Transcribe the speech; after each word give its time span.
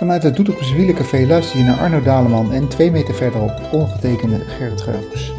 Vanuit 0.00 0.22
het 0.22 0.36
Doetinchemse 0.36 0.74
Wielencafé 0.74 1.26
luister 1.26 1.58
je 1.58 1.64
naar 1.64 1.78
Arno 1.78 2.02
Daleman 2.02 2.52
en 2.52 2.68
twee 2.68 2.90
meter 2.90 3.14
verderop 3.14 3.60
ongetekende 3.72 4.38
Gerrit 4.46 4.80
Geubers. 4.80 5.32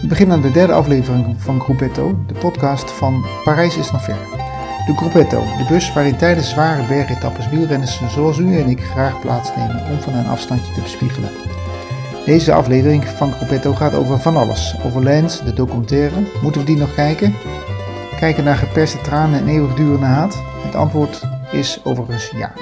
We 0.00 0.06
beginnen 0.06 0.36
aan 0.36 0.42
de 0.42 0.50
derde 0.50 0.72
aflevering 0.72 1.34
van 1.38 1.60
Gruppetto, 1.60 2.18
de 2.26 2.34
podcast 2.34 2.90
van 2.90 3.24
Parijs 3.44 3.76
is 3.76 3.90
nog 3.90 4.04
ver. 4.04 4.18
De 4.86 4.96
Gruppetto, 4.96 5.40
de 5.40 5.66
bus 5.68 5.92
waarin 5.92 6.16
tijdens 6.16 6.50
zware 6.50 6.86
bergetappes 6.86 7.48
wielrenners 7.48 8.00
zoals 8.10 8.38
u 8.38 8.58
en 8.58 8.68
ik 8.68 8.80
graag 8.80 9.20
plaatsnemen 9.20 9.82
om 9.90 10.00
van 10.00 10.14
een 10.14 10.28
afstandje 10.28 10.72
te 10.72 10.80
bespiegelen. 10.80 11.30
Deze 12.24 12.52
aflevering 12.52 13.04
van 13.04 13.32
Gruppetto 13.32 13.72
gaat 13.72 13.94
over 13.94 14.18
van 14.18 14.36
alles. 14.36 14.74
Over 14.84 15.02
Lens, 15.02 15.44
de 15.44 15.52
documentaire. 15.52 16.16
Moeten 16.42 16.60
we 16.60 16.66
die 16.66 16.76
nog 16.76 16.94
kijken? 16.94 17.34
Kijken 18.18 18.44
naar 18.44 18.56
geperste 18.56 19.00
tranen 19.00 19.40
en 19.40 19.48
eeuwigdurende 19.48 20.06
haat? 20.06 20.42
Het 20.64 20.74
antwoord 20.74 21.22
is 21.50 21.80
overigens 21.84 22.30
ja. 22.36 22.52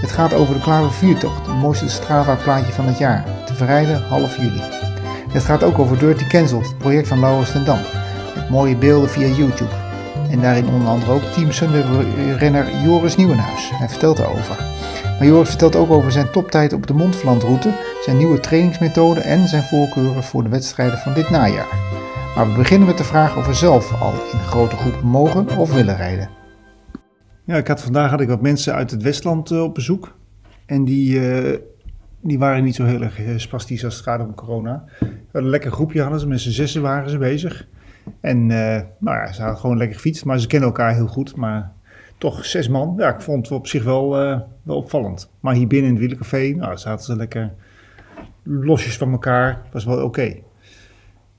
Het 0.00 0.10
gaat 0.10 0.34
over 0.34 0.54
de 0.54 0.60
Klare 0.60 0.90
Vuurtocht, 0.90 1.46
het 1.46 1.56
mooiste 1.56 1.88
Strava-plaatje 1.88 2.72
van 2.72 2.86
het 2.86 2.98
jaar, 2.98 3.24
te 3.46 3.54
verrijden 3.54 4.02
half 4.02 4.36
juli. 4.36 4.62
Het 5.28 5.44
gaat 5.44 5.62
ook 5.62 5.78
over 5.78 5.98
Dirty 5.98 6.26
Cancelled, 6.26 6.66
het 6.66 6.78
project 6.78 7.08
van 7.08 7.20
Laurens 7.20 7.52
ten 7.52 7.64
Dam, 7.64 7.78
met 8.34 8.50
mooie 8.50 8.76
beelden 8.76 9.10
via 9.10 9.26
YouTube. 9.26 9.70
En 10.30 10.40
daarin 10.40 10.68
onder 10.68 10.88
andere 10.88 11.12
ook 11.12 11.22
Team 11.22 11.52
Sunweb-renner 11.52 12.66
Joris 12.84 13.16
Nieuwenhuis. 13.16 13.70
Hij 13.74 13.88
vertelt 13.88 14.18
erover. 14.18 14.56
Maar 15.18 15.26
Joris 15.26 15.48
vertelt 15.48 15.76
ook 15.76 15.90
over 15.90 16.12
zijn 16.12 16.30
toptijd 16.30 16.72
op 16.72 16.86
de 16.86 16.94
Montferlandroute, 16.94 17.72
zijn 18.04 18.16
nieuwe 18.16 18.40
trainingsmethode 18.40 19.20
en 19.20 19.48
zijn 19.48 19.62
voorkeuren 19.62 20.24
voor 20.24 20.42
de 20.42 20.48
wedstrijden 20.48 20.98
van 20.98 21.14
dit 21.14 21.30
najaar. 21.30 21.76
Maar 22.34 22.48
we 22.48 22.58
beginnen 22.58 22.88
met 22.88 22.98
de 22.98 23.04
vraag 23.04 23.36
of 23.36 23.46
we 23.46 23.54
zelf 23.54 24.00
al 24.00 24.12
in 24.32 24.38
grote 24.38 24.76
groepen 24.76 25.06
mogen 25.06 25.56
of 25.56 25.72
willen 25.72 25.96
rijden. 25.96 26.37
Ja, 27.48 27.56
ik 27.56 27.66
had, 27.68 27.82
vandaag 27.82 28.10
had 28.10 28.20
ik 28.20 28.28
wat 28.28 28.42
mensen 28.42 28.74
uit 28.74 28.90
het 28.90 29.02
Westland 29.02 29.50
uh, 29.50 29.62
op 29.62 29.74
bezoek. 29.74 30.16
En 30.66 30.84
die, 30.84 31.20
uh, 31.20 31.56
die 32.20 32.38
waren 32.38 32.64
niet 32.64 32.74
zo 32.74 32.84
heel 32.84 33.02
erg 33.02 33.20
uh, 33.20 33.38
spastisch 33.38 33.84
als 33.84 33.94
het 33.94 34.02
gaat 34.02 34.20
om 34.20 34.34
corona. 34.34 34.84
Een 35.32 35.48
lekker 35.48 35.72
groepje 35.72 36.00
hadden 36.00 36.20
ze, 36.20 36.26
met 36.26 36.40
z'n 36.40 36.50
zessen 36.50 36.82
waren 36.82 37.10
ze 37.10 37.18
bezig. 37.18 37.68
En 38.20 38.46
nou 38.46 38.86
ja, 39.00 39.32
ze 39.32 39.40
hadden 39.40 39.60
gewoon 39.60 39.76
lekker 39.76 39.96
gefietst, 39.96 40.24
maar 40.24 40.38
ze 40.38 40.46
kennen 40.46 40.68
elkaar 40.68 40.94
heel 40.94 41.06
goed. 41.06 41.36
Maar 41.36 41.72
toch 42.18 42.44
zes 42.44 42.68
man, 42.68 42.94
ja, 42.96 43.14
ik 43.14 43.20
vond 43.20 43.48
het 43.48 43.58
op 43.58 43.66
zich 43.66 43.84
wel, 43.84 44.10
wel 44.62 44.76
opvallend. 44.76 45.30
Maar 45.40 45.54
hier 45.54 45.66
binnen 45.66 45.86
in 45.88 45.94
het 45.94 46.02
wielencafé, 46.02 46.54
nou, 46.56 46.76
zaten 46.76 47.04
ze 47.04 47.16
lekker 47.16 47.52
losjes 48.42 48.96
van 48.96 49.12
elkaar. 49.12 49.62
was 49.72 49.84
wel 49.84 50.04
oké. 50.04 50.34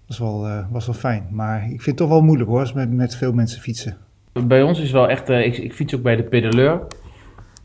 Was, 0.07 0.19
wel, 0.19 0.65
was 0.69 0.85
wel 0.85 0.95
fijn. 0.95 1.27
Maar 1.31 1.63
ik 1.63 1.67
vind 1.67 1.85
het 1.85 1.97
toch 1.97 2.09
wel 2.09 2.21
moeilijk 2.21 2.49
hoor, 2.49 2.71
met, 2.75 2.91
met 2.91 3.15
veel 3.15 3.33
mensen 3.33 3.61
fietsen. 3.61 3.97
Bij 4.31 4.63
ons 4.63 4.79
is 4.79 4.91
wel 4.91 5.09
echt, 5.09 5.29
uh, 5.29 5.45
ik, 5.45 5.57
ik, 5.57 5.73
fiets 5.73 5.95
ook 5.95 6.01
bij 6.01 6.15
de 6.15 6.23
pedaleur. 6.23 6.79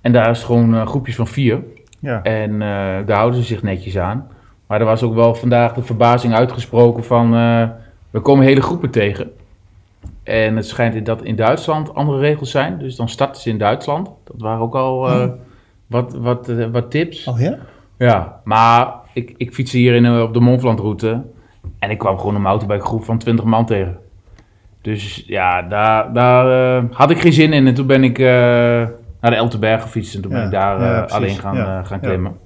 En 0.01 0.13
daar 0.13 0.31
is 0.31 0.43
gewoon 0.43 0.75
uh, 0.75 0.87
groepjes 0.87 1.17
van 1.17 1.27
vier. 1.27 1.63
Ja. 1.99 2.23
En 2.23 2.53
uh, 2.53 2.59
daar 3.07 3.17
houden 3.17 3.41
ze 3.41 3.47
zich 3.47 3.63
netjes 3.63 3.99
aan. 3.99 4.29
Maar 4.67 4.81
er 4.81 4.87
was 4.87 5.03
ook 5.03 5.15
wel 5.15 5.35
vandaag 5.35 5.75
de 5.75 5.83
verbazing 5.83 6.35
uitgesproken 6.35 7.05
van, 7.05 7.31
we 8.11 8.21
komen 8.21 8.45
hele 8.45 8.63
groepen 8.63 8.91
tegen. 8.91 9.31
En 10.23 10.57
het 10.57 10.67
schijnt 10.67 11.07
dat 11.07 11.23
in 11.23 11.37
Duitsland 11.37 11.95
andere 11.95 12.19
regels 12.19 12.51
zijn. 12.51 12.79
Dus 12.79 12.97
dan 12.97 13.09
starten 13.09 13.43
ze 13.43 13.51
in 13.51 13.59
Duitsland. 13.59 14.11
Dat 14.25 14.37
waren 14.41 14.63
ook 14.63 14.75
al 14.75 14.99
oh. 14.99 15.27
wat, 15.87 16.15
wat, 16.15 16.53
wat 16.73 16.91
tips. 16.91 17.27
Oh 17.27 17.41
ja? 17.41 17.59
Ja, 17.99 18.41
maar 18.45 18.95
ik, 19.13 19.35
ik 19.37 19.55
fiets 19.55 19.73
hier 19.73 19.95
in, 19.95 20.21
op 20.21 20.35
de 20.35 20.41
Montferlandroute. 20.41 21.23
En 21.79 21.91
ik 21.91 21.99
kwam 21.99 22.19
gewoon 22.19 22.35
een 22.35 22.43
mountainbike 22.43 23.05
van 23.05 23.19
20 23.19 23.45
man 23.45 23.67
tegen. 23.67 23.99
Dus 24.85 25.25
ja, 25.27 25.63
daar, 25.63 26.13
daar 26.13 26.83
uh, 26.83 26.91
had 26.91 27.11
ik 27.11 27.21
geen 27.21 27.33
zin 27.33 27.53
in. 27.53 27.67
En 27.67 27.75
toen 27.75 27.87
ben 27.87 28.05
ik 28.05 28.19
uh, 28.19 28.27
naar 29.21 29.31
de 29.31 29.35
Elteberg 29.35 29.83
gefietst. 29.83 30.15
En 30.15 30.21
toen 30.21 30.31
ja, 30.31 30.37
ben 30.37 30.47
ik 30.47 30.53
daar 30.53 30.81
uh, 30.81 30.87
ja, 30.87 31.01
alleen 31.01 31.37
gaan, 31.37 31.87
gaan 31.87 32.01
klimmen. 32.01 32.37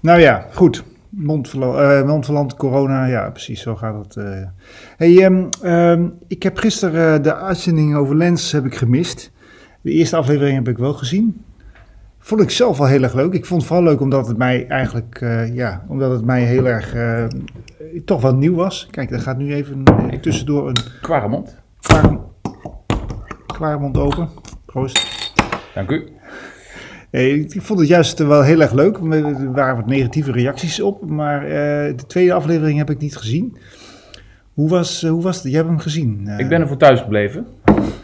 Nou 0.00 0.20
ja, 0.20 0.46
goed. 0.52 0.84
Montferland, 1.08 2.56
corona, 2.56 3.06
ja 3.06 3.30
precies, 3.30 3.62
zo 3.62 3.76
gaat 3.76 4.04
het. 4.04 4.24
Hey, 4.96 5.24
um, 5.24 5.48
um, 5.64 6.14
ik 6.28 6.42
heb 6.42 6.58
gisteren 6.58 7.22
de 7.22 7.34
uitzending 7.34 7.96
over 7.96 8.16
Lens 8.16 8.52
heb 8.52 8.64
ik 8.64 8.74
gemist. 8.74 9.30
De 9.80 9.90
eerste 9.90 10.16
aflevering 10.16 10.56
heb 10.56 10.68
ik 10.68 10.78
wel 10.78 10.92
gezien. 10.94 11.44
Vond 12.24 12.40
ik 12.40 12.50
zelf 12.50 12.78
wel 12.78 12.86
heel 12.86 13.02
erg 13.02 13.14
leuk. 13.14 13.32
Ik 13.32 13.46
vond 13.46 13.60
het 13.60 13.70
vooral 13.70 13.86
leuk 13.86 14.00
omdat 14.00 14.26
het 14.26 14.36
mij 14.36 14.66
eigenlijk, 14.66 15.20
uh, 15.20 15.54
ja, 15.54 15.84
omdat 15.88 16.10
het 16.10 16.24
mij 16.24 16.42
heel 16.42 16.66
erg 16.66 16.94
uh, 16.94 17.24
toch 18.04 18.20
wat 18.20 18.36
nieuw 18.36 18.54
was. 18.54 18.88
Kijk, 18.90 19.10
er 19.10 19.20
gaat 19.20 19.38
nu 19.38 19.54
even 19.54 19.82
uh, 20.12 20.20
tussendoor 20.20 20.68
een... 20.68 20.76
Kwaremond. 21.00 21.56
Kwaremond 23.46 23.96
open. 23.96 24.28
Proost. 24.66 25.32
Dank 25.74 25.90
u. 25.90 26.08
Ik 27.10 27.62
vond 27.62 27.78
het 27.78 27.88
juist 27.88 28.18
wel 28.18 28.42
heel 28.42 28.60
erg 28.60 28.72
leuk. 28.72 28.96
Er 28.96 29.52
waren 29.52 29.76
wat 29.76 29.86
negatieve 29.86 30.32
reacties 30.32 30.80
op, 30.80 31.10
maar 31.10 31.40
de 31.96 32.06
tweede 32.06 32.32
aflevering 32.32 32.78
heb 32.78 32.90
ik 32.90 32.98
niet 32.98 33.16
gezien. 33.16 33.56
Hoe 34.54 34.68
was, 34.68 35.02
hoe 35.02 35.22
was 35.22 35.36
het? 35.36 35.44
Jij 35.44 35.54
hebt 35.54 35.68
hem 35.68 35.78
gezien. 35.78 36.28
Ik 36.38 36.48
ben 36.48 36.60
er 36.60 36.68
voor 36.68 36.76
thuis 36.76 37.00
gebleven. 37.00 37.46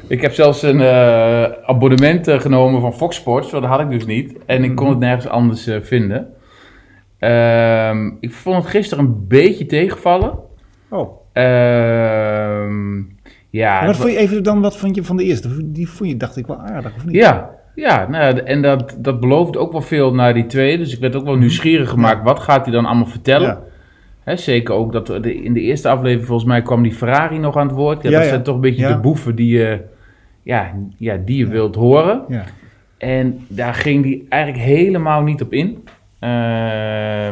Ik 0.09 0.21
heb 0.21 0.33
zelfs 0.33 0.63
een 0.63 0.81
uh, 0.81 1.43
abonnement 1.43 2.29
uh, 2.29 2.41
genomen 2.41 2.81
van 2.81 2.95
Fox 2.95 3.17
Sports, 3.17 3.51
dat 3.51 3.65
had 3.65 3.81
ik 3.81 3.91
dus 3.91 4.07
niet. 4.07 4.39
En 4.47 4.65
ik 4.65 4.75
kon 4.77 4.89
het 4.89 4.99
nergens 4.99 5.29
anders 5.29 5.69
uh, 5.69 5.77
vinden. 5.83 6.29
Ehm, 7.19 8.11
ik 8.21 8.33
vond 8.33 8.57
het 8.57 8.67
gisteren 8.67 9.05
een 9.05 9.27
beetje 9.29 9.67
tegenvallen. 9.67 10.39
Oh. 10.91 11.21
Ehm, 11.33 13.03
ja. 13.51 13.87
wat 13.87 13.97
vond 13.97 14.13
je 14.13 14.19
even 14.19 14.43
dan 14.43 14.61
wat 14.61 14.77
vond 14.77 14.95
je 14.95 15.05
van 15.05 15.17
de 15.17 15.25
eerste? 15.25 15.73
Die 15.73 15.89
vond 15.89 16.11
je, 16.11 16.17
dacht 16.17 16.37
ik, 16.37 16.47
wel 16.47 16.59
aardig, 16.59 16.95
of 16.97 17.05
niet? 17.05 17.15
Ja, 17.15 17.51
ja 17.75 18.09
nou, 18.09 18.39
en 18.39 18.63
dat, 18.63 18.97
dat 18.99 19.21
beloofde 19.21 19.59
ook 19.59 19.73
wel 19.73 19.83
veel 19.83 20.15
naar 20.15 20.35
die 20.35 20.47
tweede. 20.47 20.83
Dus 20.83 20.95
ik 20.95 21.01
werd 21.01 21.17
ook 21.17 21.25
wel 21.25 21.37
nieuwsgierig 21.37 21.91
gemaakt. 21.91 22.25
Wat 22.25 22.39
gaat 22.39 22.65
hij 22.65 22.75
dan 22.75 22.87
allemaal 22.87 23.07
vertellen? 23.07 23.49
Ja. 23.49 23.61
He, 24.29 24.37
zeker 24.37 24.75
ook 24.75 24.93
dat 24.93 25.07
de, 25.07 25.43
in 25.43 25.53
de 25.53 25.61
eerste 25.61 25.89
aflevering 25.89 26.27
volgens 26.27 26.49
mij 26.49 26.63
kwam 26.63 26.83
die 26.83 26.93
Ferrari 26.93 27.39
nog 27.39 27.57
aan 27.57 27.67
het 27.67 27.77
woord. 27.77 28.03
Ja, 28.03 28.11
ja 28.11 28.19
dat 28.19 28.29
zijn 28.29 28.43
toch 28.43 28.55
een 28.55 28.61
beetje 28.61 28.87
de 28.87 28.99
boeven 28.99 29.35
die 29.35 29.59
je, 29.59 29.81
ja, 30.43 30.75
ja, 30.97 31.17
die 31.25 31.37
je 31.37 31.47
wilt 31.47 31.75
horen. 31.75 32.25
En 32.99 33.41
daar 33.49 33.75
ging 33.75 34.03
die 34.03 34.27
eigenlijk 34.29 34.65
helemaal 34.65 35.23
niet 35.23 35.43
op 35.43 35.53
in. 35.53 35.85
Uh, 36.21 37.29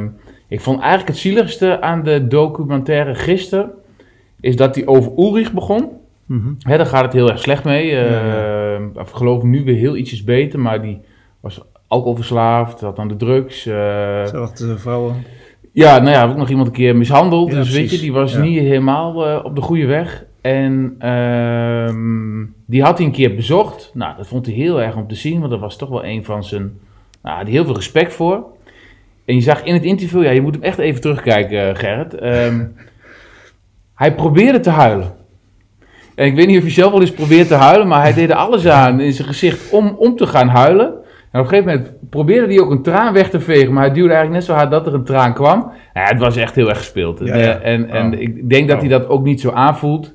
ik 0.48 0.60
vond 0.60 0.80
eigenlijk 0.80 1.08
het 1.08 1.18
zieligste 1.18 1.80
aan 1.80 2.02
de 2.02 2.26
documentaire 2.26 3.14
gisteren... 3.14 3.70
is 4.40 4.56
dat 4.56 4.74
die 4.74 4.86
over 4.86 5.12
Ulrich 5.16 5.52
begon. 5.52 5.88
Mm 6.26 6.40
-hmm. 6.40 6.76
daar 6.76 6.86
gaat 6.86 7.04
het 7.04 7.12
heel 7.12 7.30
erg 7.30 7.38
slecht 7.38 7.64
mee. 7.64 7.90
Uh, 7.90 8.74
ik 8.80 9.08
geloof 9.12 9.42
nu 9.42 9.64
weer 9.64 9.76
heel 9.76 9.96
ietsjes 9.96 10.24
beter, 10.24 10.60
maar 10.60 10.82
die 10.82 11.00
was 11.40 11.62
alcoholverslaafd, 11.86 12.80
had 12.80 12.98
aan 12.98 13.08
de 13.08 13.16
drugs. 13.16 13.66
Uh, 13.66 13.74
Zelfde 14.26 14.78
vrouwen. 14.78 15.24
Ja, 15.76 15.98
nou 15.98 16.10
ja, 16.10 16.20
heb 16.20 16.30
ik 16.30 16.36
nog 16.36 16.48
iemand 16.48 16.66
een 16.66 16.72
keer 16.72 16.96
mishandeld. 16.96 17.50
Ja, 17.50 17.56
dus 17.56 17.70
precies. 17.70 17.90
weet 17.90 17.90
je, 17.90 18.04
die 18.04 18.12
was 18.12 18.32
ja. 18.32 18.40
niet 18.40 18.58
helemaal 18.58 19.28
uh, 19.28 19.44
op 19.44 19.54
de 19.54 19.60
goede 19.60 19.86
weg. 19.86 20.24
En 20.40 20.96
uh, 21.04 21.94
die 22.66 22.82
had 22.82 22.98
hij 22.98 23.06
een 23.06 23.12
keer 23.12 23.34
bezocht. 23.34 23.90
Nou, 23.94 24.16
dat 24.16 24.26
vond 24.26 24.46
hij 24.46 24.54
heel 24.54 24.82
erg 24.82 24.96
om 24.96 25.08
te 25.08 25.14
zien, 25.14 25.38
want 25.38 25.50
dat 25.50 25.60
was 25.60 25.76
toch 25.76 25.88
wel 25.88 26.04
een 26.04 26.24
van 26.24 26.44
zijn... 26.44 26.78
Nou, 27.22 27.44
die 27.44 27.54
heel 27.54 27.64
veel 27.64 27.74
respect 27.74 28.14
voor. 28.14 28.44
En 29.24 29.34
je 29.34 29.40
zag 29.40 29.62
in 29.62 29.74
het 29.74 29.82
interview, 29.82 30.22
ja, 30.22 30.30
je 30.30 30.40
moet 30.40 30.54
hem 30.54 30.62
echt 30.62 30.78
even 30.78 31.00
terugkijken, 31.00 31.76
Gerrit. 31.76 32.22
Um, 32.22 32.76
hij 34.02 34.14
probeerde 34.14 34.60
te 34.60 34.70
huilen. 34.70 35.14
En 36.14 36.26
ik 36.26 36.34
weet 36.34 36.46
niet 36.46 36.58
of 36.58 36.64
je 36.64 36.70
zelf 36.70 36.92
wel 36.92 37.00
eens 37.00 37.12
probeert 37.12 37.48
te 37.48 37.54
huilen, 37.54 37.88
maar 37.88 38.02
hij 38.02 38.14
deed 38.14 38.30
er 38.30 38.36
alles 38.36 38.66
aan 38.66 39.00
in 39.00 39.12
zijn 39.12 39.28
gezicht 39.28 39.70
om, 39.70 39.96
om 39.98 40.16
te 40.16 40.26
gaan 40.26 40.48
huilen. 40.48 40.94
En 41.36 41.42
op 41.42 41.52
een 41.52 41.56
gegeven 41.56 41.76
moment 41.76 42.10
probeerde 42.10 42.54
hij 42.54 42.62
ook 42.62 42.70
een 42.70 42.82
traan 42.82 43.12
weg 43.12 43.30
te 43.30 43.40
vegen, 43.40 43.72
maar 43.72 43.84
hij 43.84 43.92
duwde 43.92 44.12
eigenlijk 44.12 44.38
net 44.38 44.44
zo 44.44 44.54
hard 44.54 44.70
dat 44.70 44.86
er 44.86 44.94
een 44.94 45.04
traan 45.04 45.34
kwam. 45.34 45.58
Nou 45.58 45.72
ja, 45.94 46.02
het 46.02 46.18
was 46.18 46.36
echt 46.36 46.54
heel 46.54 46.68
erg 46.68 46.78
gespeeld. 46.78 47.18
Ja, 47.18 47.36
ja. 47.36 47.58
En, 47.58 47.88
en 47.88 48.14
oh. 48.14 48.20
ik 48.20 48.48
denk 48.48 48.68
dat 48.68 48.76
oh. 48.76 48.82
hij 48.82 48.90
dat 48.90 49.08
ook 49.08 49.24
niet 49.24 49.40
zo 49.40 49.50
aanvoelt. 49.50 50.14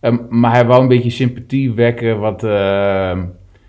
Um, 0.00 0.26
maar 0.28 0.52
hij 0.52 0.66
wou 0.66 0.82
een 0.82 0.88
beetje 0.88 1.10
sympathie 1.10 1.72
wekken, 1.72 2.18
wat, 2.20 2.44
uh, 2.44 2.50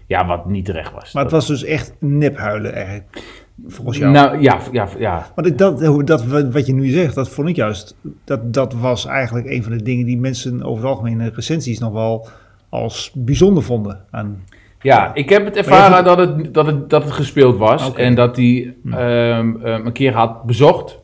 ja, 0.07 0.25
wat 0.27 0.45
niet 0.45 0.65
terecht 0.65 0.93
was. 0.93 1.13
Maar 1.13 1.23
het 1.23 1.31
was 1.31 1.47
dus 1.47 1.63
echt 1.63 1.95
niphuilen 1.99 2.73
eigenlijk, 2.73 3.23
volgens 3.67 3.97
jou? 3.97 4.11
Nou, 4.11 4.41
ja, 4.41 4.57
ja, 4.71 4.87
ja. 4.97 5.27
Want 5.35 5.57
dat, 5.57 6.07
dat, 6.07 6.25
wat 6.51 6.65
je 6.65 6.73
nu 6.73 6.87
zegt, 6.87 7.15
dat 7.15 7.29
vond 7.29 7.49
ik 7.49 7.55
juist, 7.55 7.95
dat, 8.23 8.53
dat 8.53 8.73
was 8.73 9.05
eigenlijk 9.05 9.49
een 9.49 9.63
van 9.63 9.71
de 9.71 9.83
dingen 9.83 10.05
die 10.05 10.19
mensen 10.19 10.63
over 10.63 10.83
het 10.83 10.91
algemeen 10.91 11.21
in 11.21 11.31
recensies 11.35 11.79
nog 11.79 11.93
wel 11.93 12.27
als 12.69 13.11
bijzonder 13.15 13.63
vonden 13.63 14.05
aan... 14.09 14.43
Ja, 14.81 15.11
ik 15.13 15.29
heb 15.29 15.45
het 15.45 15.57
ervaren 15.57 16.03
dat, 16.03 16.17
het, 16.17 16.53
dat, 16.53 16.65
het, 16.65 16.89
dat 16.89 17.03
het 17.03 17.11
gespeeld 17.11 17.57
was. 17.57 17.89
Okay. 17.89 18.05
En 18.05 18.15
dat 18.15 18.35
hij 18.35 18.73
um, 18.85 19.59
een 19.63 19.91
keer 19.91 20.13
had 20.13 20.43
bezocht. 20.43 20.99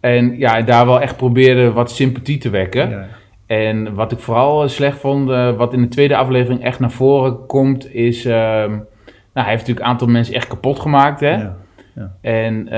En 0.00 0.38
ja, 0.38 0.62
daar 0.62 0.86
wel 0.86 1.00
echt 1.00 1.16
probeerde 1.16 1.72
wat 1.72 1.90
sympathie 1.90 2.38
te 2.38 2.50
wekken. 2.50 2.90
Ja. 2.90 3.06
En 3.46 3.94
wat 3.94 4.12
ik 4.12 4.18
vooral 4.18 4.68
slecht 4.68 4.98
vond, 4.98 5.30
uh, 5.30 5.56
wat 5.56 5.72
in 5.72 5.80
de 5.80 5.88
tweede 5.88 6.16
aflevering 6.16 6.62
echt 6.62 6.80
naar 6.80 6.90
voren 6.90 7.46
komt, 7.46 7.94
is... 7.94 8.24
Um, 8.24 8.32
nou, 8.32 9.48
hij 9.48 9.56
heeft 9.56 9.66
natuurlijk 9.66 9.80
een 9.86 9.92
aantal 9.92 10.08
mensen 10.08 10.34
echt 10.34 10.48
kapot 10.48 10.80
gemaakt, 10.80 11.20
hè. 11.20 11.34
Ja. 11.34 11.56
Ja. 11.94 12.12
En 12.20 12.68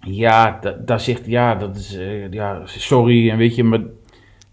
ja, 0.00 0.60
daar 0.84 1.00
zegt 1.00 1.26
ja, 1.26 1.54
dat 1.54 1.76
is... 1.76 1.96
Uh, 1.96 2.30
ja, 2.30 2.60
sorry, 2.64 3.30
en 3.30 3.36
weet 3.36 3.54
je, 3.54 3.64
maar 3.64 3.80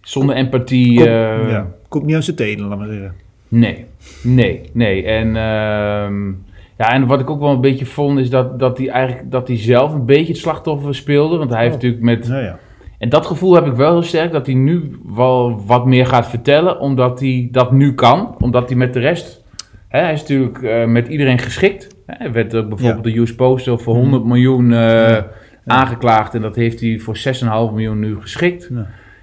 zonder 0.01 0.35
empathie... 0.35 0.95
Komt, 0.95 1.07
uh, 1.07 1.49
ja, 1.49 1.67
komt 1.87 2.05
niet 2.05 2.15
aan 2.15 2.23
zijn 2.23 2.35
tenen, 2.35 2.67
laat 2.67 2.77
maar 2.77 2.87
zeggen. 2.87 3.13
Nee, 3.47 3.85
nee, 4.23 4.61
nee. 4.73 5.03
En 5.05 5.27
um, 5.27 6.43
Ja, 6.77 6.93
en 6.93 7.05
wat 7.05 7.19
ik 7.19 7.29
ook 7.29 7.39
wel 7.39 7.49
een 7.51 7.61
beetje 7.61 7.85
vond, 7.85 8.19
is 8.19 8.29
dat, 8.29 8.59
dat 8.59 8.77
hij 8.77 8.89
eigenlijk 8.89 9.31
dat 9.31 9.47
hij 9.47 9.57
zelf 9.57 9.93
een 9.93 10.05
beetje 10.05 10.33
het 10.33 10.41
slachtoffer 10.41 10.95
speelde. 10.95 11.37
Want 11.37 11.49
hij 11.49 11.59
heeft 11.63 11.75
Oh. 11.75 11.81
natuurlijk 11.81 12.03
met. 12.03 12.27
Ja, 12.27 12.39
ja. 12.39 12.59
En 12.97 13.09
dat 13.09 13.25
gevoel 13.25 13.53
heb 13.53 13.65
ik 13.65 13.73
wel 13.73 13.91
heel 13.91 14.01
sterk, 14.03 14.31
dat 14.31 14.45
hij 14.45 14.55
nu 14.55 14.99
wel 15.15 15.61
wat 15.65 15.85
meer 15.85 16.05
gaat 16.05 16.27
vertellen, 16.29 16.79
omdat 16.79 17.19
hij 17.19 17.47
dat 17.51 17.71
nu 17.71 17.93
kan. 17.93 18.35
Omdat 18.39 18.69
hij 18.69 18.77
met 18.77 18.93
de 18.93 18.99
rest. 18.99 19.43
Hè, 19.87 19.99
hij 19.99 20.13
is 20.13 20.19
natuurlijk 20.21 20.61
eh, 20.61 20.85
met 20.85 21.07
iedereen 21.07 21.39
geschikt. 21.39 21.87
Hij 22.05 22.31
werd 22.31 22.49
bijvoorbeeld 22.69 23.03
de 23.03 23.17
US 23.19 23.35
Postal 23.35 23.77
voor 23.77 23.95
100 23.95 24.25
miljoen 24.25 24.73
eh, 24.73 25.17
aangeklaagd. 25.65 26.33
En 26.33 26.41
dat 26.41 26.55
heeft 26.55 26.79
hij 26.79 26.99
voor 26.99 27.17
6,5 27.17 27.73
miljoen 27.73 27.99
nu 27.99 28.21
geschikt. 28.21 28.69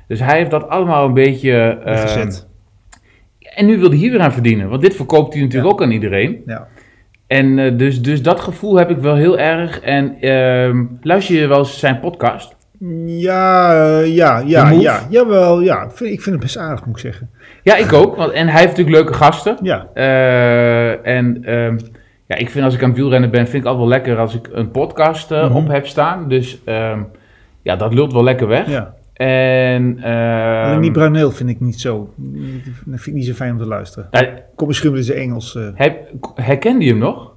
Dus 0.08 0.20
hij 0.20 0.36
heeft 0.38 0.50
dat 0.50 0.68
allemaal 0.68 1.06
een 1.06 1.14
beetje. 1.14 1.52
eh, 1.84 2.00
Gezet. 2.00 2.48
En 3.54 3.66
nu 3.66 3.78
wil 3.78 3.88
hij 3.88 3.98
hier 3.98 4.10
weer 4.10 4.20
aan 4.20 4.32
verdienen. 4.32 4.68
Want 4.68 4.82
dit 4.82 4.96
verkoopt 4.96 5.32
hij 5.34 5.42
natuurlijk 5.42 5.68
Ja. 5.70 5.74
ook 5.78 5.82
aan 5.82 5.90
iedereen. 5.94 6.42
Ja. 6.46 6.66
En 7.26 7.58
eh, 7.58 7.72
dus, 7.78 8.02
dus 8.02 8.22
dat 8.22 8.40
gevoel 8.40 8.76
heb 8.76 8.90
ik 8.90 8.98
wel 8.98 9.14
heel 9.14 9.38
erg. 9.38 9.80
En 9.80 10.16
ehm, 10.20 10.84
luister 11.02 11.34
je 11.36 11.46
wel 11.46 11.58
eens 11.58 11.78
zijn 11.78 12.00
podcast? 12.00 12.56
Ja, 13.06 13.72
eh, 14.00 14.14
ja, 14.14 14.42
ja, 14.46 14.70
ja, 14.70 15.00
jawel, 15.10 15.60
ja. 15.60 15.82
Ik 15.82 15.90
vind, 15.90 16.10
ik 16.10 16.20
vind 16.22 16.34
het 16.34 16.44
best 16.44 16.58
aardig, 16.58 16.84
moet 16.86 16.94
ik 16.94 17.00
zeggen. 17.00 17.30
Ja, 17.62 17.76
ik 17.76 17.92
ook. 17.92 18.16
Want, 18.16 18.32
en 18.32 18.46
hij 18.48 18.60
heeft 18.60 18.76
natuurlijk 18.76 18.96
leuke 18.96 19.12
gasten. 19.14 19.56
Ja, 19.62 19.86
Eh, 19.94 21.06
en 21.06 21.38
ehm, 21.44 21.78
ja, 22.26 22.36
ik 22.36 22.50
vind 22.50 22.64
als 22.64 22.74
ik 22.74 22.82
aan 22.82 22.88
het 22.88 22.98
wielrennen 22.98 23.30
ben, 23.30 23.46
vind 23.48 23.62
ik 23.62 23.68
altijd 23.68 23.78
wel 23.88 23.88
lekker 23.98 24.18
als 24.18 24.34
ik 24.34 24.48
een 24.52 24.70
podcast 24.70 25.30
Mhm. 25.30 25.52
op 25.56 25.68
heb 25.68 25.86
staan. 25.86 26.28
Dus 26.28 26.58
ehm, 26.64 26.98
ja, 27.62 27.76
dat 27.76 27.94
lult 27.94 28.12
wel 28.12 28.24
lekker 28.24 28.46
weg. 28.46 28.68
ja. 28.70 28.94
En 29.14 29.98
ehm, 30.02 30.66
Alleen 30.66 30.80
die 30.80 30.90
Bruneel 30.90 31.30
vind 31.30 31.50
ik 31.50 31.60
niet 31.60 31.80
zo. 31.80 32.14
Dat 32.16 33.00
vind 33.00 33.06
ik 33.06 33.12
niet 33.12 33.24
zo 33.26 33.32
fijn 33.32 33.52
om 33.52 33.58
te 33.58 33.66
luisteren. 33.66 34.08
Kom 34.54 34.66
misschien 34.66 34.92
met 34.92 35.04
zijn 35.04 35.18
Engels. 35.18 35.58
heb, 35.74 36.08
herkende 36.34 36.84
je 36.84 36.90
hem 36.90 36.98
nog? 36.98 37.32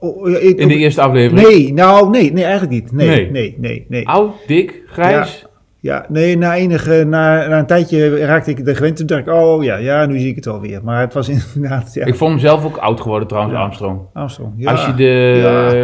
Oh, 0.00 0.16
oh, 0.16 0.28
ik- 0.30 0.58
In 0.58 0.68
de 0.68 0.76
eerste 0.76 1.00
aflevering? 1.00 1.48
Nee, 1.48 1.72
nou, 1.72 2.10
nee, 2.10 2.32
nee, 2.32 2.44
eigenlijk 2.44 2.72
niet. 2.82 2.92
Nee, 2.92 3.08
Nee. 3.08 3.30
nee, 3.30 3.54
nee, 3.58 3.86
nee. 3.88 4.08
Oud, 4.08 4.32
dik, 4.46 4.82
grijs? 4.86 5.46
Ja, 5.82 6.04
nee, 6.08 6.38
na, 6.38 6.54
enige, 6.54 7.04
na, 7.08 7.46
na 7.48 7.58
een 7.58 7.66
tijdje 7.66 8.16
raakte 8.26 8.50
ik 8.50 8.64
de 8.64 8.74
gewend. 8.74 8.96
Toen 8.96 9.06
dacht 9.06 9.20
ik, 9.20 9.28
oh 9.32 9.64
ja, 9.64 9.76
ja, 9.76 10.06
nu 10.06 10.18
zie 10.18 10.28
ik 10.28 10.36
het 10.36 10.46
alweer. 10.46 10.80
Maar 10.84 11.00
het 11.00 11.14
was 11.14 11.28
inderdaad, 11.54 11.94
ja. 11.94 12.04
Ik 12.06 12.14
vond 12.14 12.30
hem 12.30 12.40
zelf 12.40 12.64
ook 12.64 12.76
oud 12.76 13.00
geworden 13.00 13.28
trouwens, 13.28 13.54
Ja. 13.54 13.60
Armstrong. 13.62 14.00
Armstrong, 14.12 14.52
ja. 14.56 14.70
Als 14.70 14.86
je 14.86 14.94
de, 14.94 15.38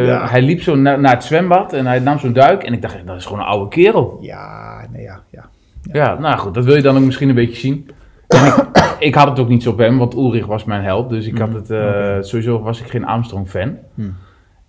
Ja. 0.06 0.28
Hij 0.28 0.42
liep 0.42 0.62
zo 0.62 0.74
na- 0.76 0.96
naar 0.96 1.12
het 1.14 1.24
zwembad 1.24 1.72
en 1.72 1.86
hij 1.86 1.98
nam 1.98 2.18
zo'n 2.18 2.32
duik. 2.32 2.62
En 2.62 2.72
ik 2.72 2.82
dacht, 2.82 3.06
dat 3.06 3.16
is 3.16 3.24
gewoon 3.24 3.40
een 3.40 3.46
oude 3.46 3.68
kerel. 3.68 4.18
Ja, 4.20 4.86
nee, 4.92 5.02
ja, 5.02 5.20
ja. 5.30 5.44
Ja, 5.92 6.18
nou 6.18 6.38
goed, 6.38 6.54
dat 6.54 6.64
wil 6.64 6.76
je 6.76 6.82
dan 6.82 6.96
ook 6.96 7.04
misschien 7.04 7.28
een 7.28 7.34
beetje 7.34 7.56
zien. 7.60 7.90
En 8.28 8.46
ik, 8.46 8.54
ik 9.08 9.14
had 9.14 9.28
het 9.28 9.38
ook 9.38 9.48
niet 9.48 9.62
zo 9.62 9.70
op 9.70 9.78
hem, 9.78 9.98
want 9.98 10.14
Ulrich 10.14 10.46
was 10.46 10.64
mijn 10.64 10.82
held. 10.82 11.08
Dus 11.10 11.26
ik 11.26 11.38
had 11.38 11.52
het, 11.52 11.70
eh, 11.70 12.16
sowieso 12.20 12.60
was 12.62 12.80
ik 12.80 12.86
geen 12.90 13.04
Armstrong-fan. 13.06 13.76
Hmm. 13.94 14.14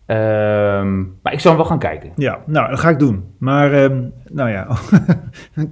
Ehm, 0.07 0.98
maar 1.21 1.33
ik 1.33 1.39
zou 1.39 1.56
hem 1.56 1.57
wel 1.57 1.65
gaan 1.65 1.80
kijken. 1.80 2.12
Ja, 2.15 2.39
nou, 2.45 2.69
dat 2.69 2.80
ga 2.80 2.89
ik 2.89 3.00
doen. 3.00 3.24
Maar, 3.38 3.74
ehm, 3.74 4.04
nou 4.31 4.50
ja, 4.50 4.68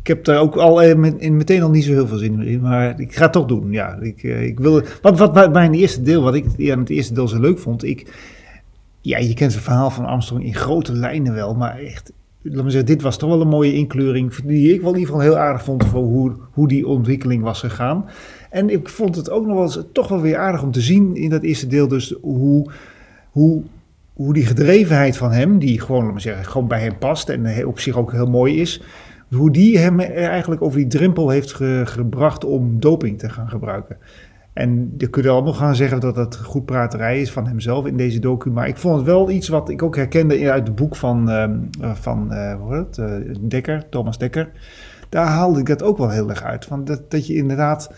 ik 0.00 0.06
heb 0.06 0.24
daar 0.24 0.40
ook 0.40 0.56
al 0.56 0.82
eh, 0.82 0.96
meteen 1.30 1.62
al 1.62 1.70
niet 1.70 1.84
zo 1.84 1.92
heel 1.92 2.06
veel 2.06 2.16
zin 2.16 2.42
in. 2.42 2.60
Maar 2.60 3.00
ik 3.00 3.14
ga 3.14 3.22
het 3.22 3.32
toch 3.32 3.46
doen, 3.46 3.72
ja. 3.72 3.98
Ik, 4.00 4.22
eh, 4.22 4.44
ik 4.44 4.58
wil, 4.58 4.82
wat, 5.02 5.18
wat 5.18 5.52
mijn 5.52 5.74
eerste 5.74 6.02
deel, 6.02 6.22
wat 6.22 6.34
ik 6.34 6.46
ja, 6.56 6.78
het 6.78 6.90
eerste 6.90 7.14
deel 7.14 7.28
zo 7.28 7.40
leuk 7.40 7.58
vond, 7.58 7.84
ik, 7.84 8.14
ja, 9.00 9.18
je 9.18 9.34
kent 9.34 9.52
het 9.52 9.62
verhaal 9.62 9.90
van 9.90 10.04
Armstrong 10.04 10.44
in 10.44 10.54
grote 10.54 10.92
lijnen 10.92 11.34
wel, 11.34 11.54
maar 11.54 11.78
echt, 11.78 12.12
laat 12.42 12.64
me 12.64 12.70
zeggen, 12.70 12.88
dit 12.88 13.02
was 13.02 13.18
toch 13.18 13.30
wel 13.30 13.40
een 13.40 13.48
mooie 13.48 13.74
inkleuring, 13.74 14.34
die 14.34 14.74
ik 14.74 14.80
wel 14.80 14.92
in 14.92 14.98
ieder 14.98 15.14
geval 15.14 15.30
heel 15.30 15.38
aardig 15.38 15.64
vond 15.64 15.84
voor 15.84 16.02
hoe, 16.02 16.32
hoe 16.52 16.68
die 16.68 16.86
ontwikkeling 16.86 17.42
was 17.42 17.60
gegaan. 17.60 18.04
En 18.50 18.70
ik 18.70 18.88
vond 18.88 19.16
het 19.16 19.30
ook 19.30 19.46
nog 19.46 19.54
wel 19.54 19.64
eens, 19.64 19.82
toch 19.92 20.08
wel 20.08 20.20
weer 20.20 20.36
aardig 20.36 20.62
om 20.62 20.70
te 20.70 20.80
zien 20.80 21.16
in 21.16 21.30
dat 21.30 21.42
eerste 21.42 21.66
deel, 21.66 21.88
dus 21.88 22.14
hoe, 22.20 22.70
hoe, 23.30 23.62
hoe 24.12 24.32
die 24.32 24.46
gedrevenheid 24.46 25.16
van 25.16 25.32
hem, 25.32 25.58
die 25.58 25.80
gewoon, 25.80 26.04
laat 26.04 26.14
me 26.14 26.20
zeggen, 26.20 26.44
gewoon 26.44 26.68
bij 26.68 26.80
hem 26.80 26.98
past 26.98 27.28
en 27.28 27.66
op 27.66 27.78
zich 27.78 27.96
ook 27.96 28.12
heel 28.12 28.30
mooi 28.30 28.60
is, 28.60 28.82
hoe 29.28 29.50
die 29.50 29.78
hem 29.78 30.00
eigenlijk 30.00 30.62
over 30.62 30.78
die 30.78 30.86
drempel 30.86 31.28
heeft 31.28 31.52
ge- 31.52 31.82
gebracht 31.84 32.44
om 32.44 32.80
doping 32.80 33.18
te 33.18 33.28
gaan 33.28 33.48
gebruiken. 33.48 33.96
En 34.52 34.94
je 34.98 35.06
kunt 35.06 35.24
nog 35.26 35.56
gaan 35.56 35.76
zeggen 35.76 36.00
dat 36.00 36.14
dat 36.14 36.36
goed 36.36 36.64
praterij 36.64 37.20
is 37.20 37.32
van 37.32 37.46
hemzelf 37.46 37.86
in 37.86 37.96
deze 37.96 38.18
docu. 38.18 38.50
Maar 38.50 38.68
ik 38.68 38.76
vond 38.76 38.96
het 38.96 39.06
wel 39.06 39.30
iets 39.30 39.48
wat 39.48 39.68
ik 39.68 39.82
ook 39.82 39.96
herkende 39.96 40.50
uit 40.50 40.66
het 40.66 40.76
boek 40.76 40.96
van, 40.96 41.30
ehm, 41.30 41.58
eh, 41.80 41.94
van 41.94 42.32
eh, 42.32 42.54
hoe 42.60 42.74
heet 42.74 42.96
het, 42.96 42.98
eh, 42.98 43.34
Dekker, 43.40 43.88
Thomas 43.88 44.18
Dekker. 44.18 44.50
Daar 45.08 45.26
haalde 45.26 45.60
ik 45.60 45.66
dat 45.66 45.82
ook 45.82 45.98
wel 45.98 46.10
heel 46.10 46.28
erg 46.28 46.42
uit. 46.42 46.68
Want 46.68 46.86
dat, 46.86 47.10
dat 47.10 47.26
je 47.26 47.34
inderdaad, 47.34 47.92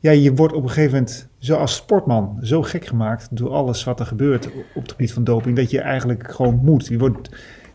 ja, 0.00 0.10
je 0.10 0.34
wordt 0.34 0.54
op 0.54 0.62
een 0.62 0.68
gegeven 0.68 0.92
moment 0.92 1.28
zo 1.38 1.56
als 1.56 1.74
sportman 1.74 2.38
zo 2.42 2.62
gek 2.62 2.86
gemaakt 2.86 3.28
door 3.36 3.50
alles 3.50 3.84
wat 3.84 4.00
er 4.00 4.06
gebeurt 4.06 4.46
op 4.74 4.82
het 4.82 4.90
gebied 4.90 5.12
van 5.12 5.24
doping. 5.24 5.56
Dat 5.56 5.70
je 5.70 5.80
eigenlijk 5.80 6.32
gewoon 6.34 6.60
moet. 6.62 6.86
Je 6.86 6.98
wordt, 6.98 7.30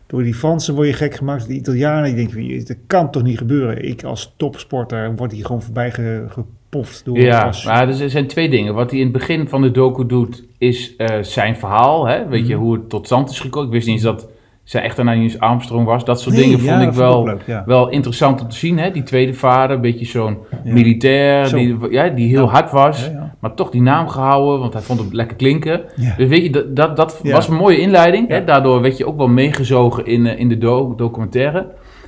door 0.07 0.23
die 0.23 0.33
Fransen 0.33 0.75
word 0.75 0.87
je 0.87 0.93
gek 0.93 1.15
gemaakt, 1.15 1.39
door 1.39 1.49
de 1.49 1.55
Italianen. 1.55 2.15
Die 2.15 2.27
denken, 2.27 2.65
dat 2.65 2.77
kan 2.87 3.11
toch 3.11 3.23
niet 3.23 3.37
gebeuren. 3.37 3.83
Ik 3.87 4.03
als 4.03 4.33
topsporter 4.37 5.15
word 5.15 5.31
hier 5.31 5.45
gewoon 5.45 5.61
voorbij 5.61 5.91
ge- 5.91 6.25
gepoft 6.27 7.05
door 7.05 7.19
Ja, 7.19 7.41
als- 7.45 7.65
maar 7.65 7.87
er 7.87 8.09
zijn 8.09 8.27
twee 8.27 8.49
dingen. 8.49 8.73
Wat 8.73 8.89
hij 8.91 8.99
in 8.99 9.05
het 9.05 9.13
begin 9.17 9.47
van 9.49 9.61
de 9.61 9.71
docu 9.71 10.05
doet, 10.05 10.43
is 10.57 10.95
eh, 10.95 11.21
zijn 11.21 11.55
verhaal. 11.57 12.07
Hè? 12.07 12.27
Weet 12.27 12.47
je, 12.47 12.53
Mhm. 12.55 12.63
hoe 12.63 12.73
het 12.73 12.89
tot 12.89 13.05
stand 13.05 13.29
is 13.29 13.39
gekomen. 13.39 13.67
Ik 13.67 13.73
wist 13.73 13.85
niet 13.87 13.95
eens 13.95 14.03
dat 14.05 14.29
zijn 14.63 14.83
echte 14.83 15.03
Niels 15.03 15.39
Armstrong 15.39 15.85
was. 15.85 16.05
Dat 16.05 16.21
soort 16.21 16.35
Nee, 16.35 16.43
dingen 16.43 16.63
ja, 16.63 16.69
vond 16.71 16.81
ik 16.81 16.85
dat 16.85 16.95
vond 16.95 17.07
ik 17.07 17.11
wel, 17.13 17.19
ook 17.19 17.25
leuk, 17.25 17.43
ja. 17.47 17.63
wel 17.65 17.89
interessant 17.89 18.41
om 18.41 18.47
te 18.47 18.55
zien. 18.55 18.77
Hè? 18.79 18.91
Die 18.91 19.03
tweede 19.03 19.33
vader, 19.33 19.75
een 19.75 19.81
beetje 19.81 20.05
zo'n 20.05 20.37
Ja. 20.63 20.73
militair, 20.73 21.45
Zo. 21.45 21.57
die, 21.57 21.77
ja, 21.89 22.07
die 22.07 22.27
heel 22.29 22.49
hard 22.49 22.71
was. 22.71 23.09
Maar 23.39 23.53
toch 23.53 23.69
die 23.69 23.81
naam 23.81 24.07
gehouden, 24.07 24.59
want 24.59 24.73
hij 24.73 24.81
vond 24.81 24.99
het 24.99 25.13
lekker 25.13 25.37
klinken. 25.37 25.81
Dus 26.17 26.27
weet 26.27 26.43
je, 26.43 26.73
dat, 26.73 26.95
dat, 26.95 27.21
was 27.23 27.47
een 27.47 27.55
mooie 27.55 27.77
inleiding. 27.79 28.27
Hè? 28.27 28.43
Daardoor 28.43 28.81
werd 28.81 28.97
je 28.97 29.07
ook 29.07 29.17
wel 29.17 29.27
meegezogen 29.27 30.05
in, 30.05 30.25
eh, 30.27 30.39
in 30.39 30.49
de 30.49 30.57
do- 30.57 30.95
documentaire. 30.95 31.67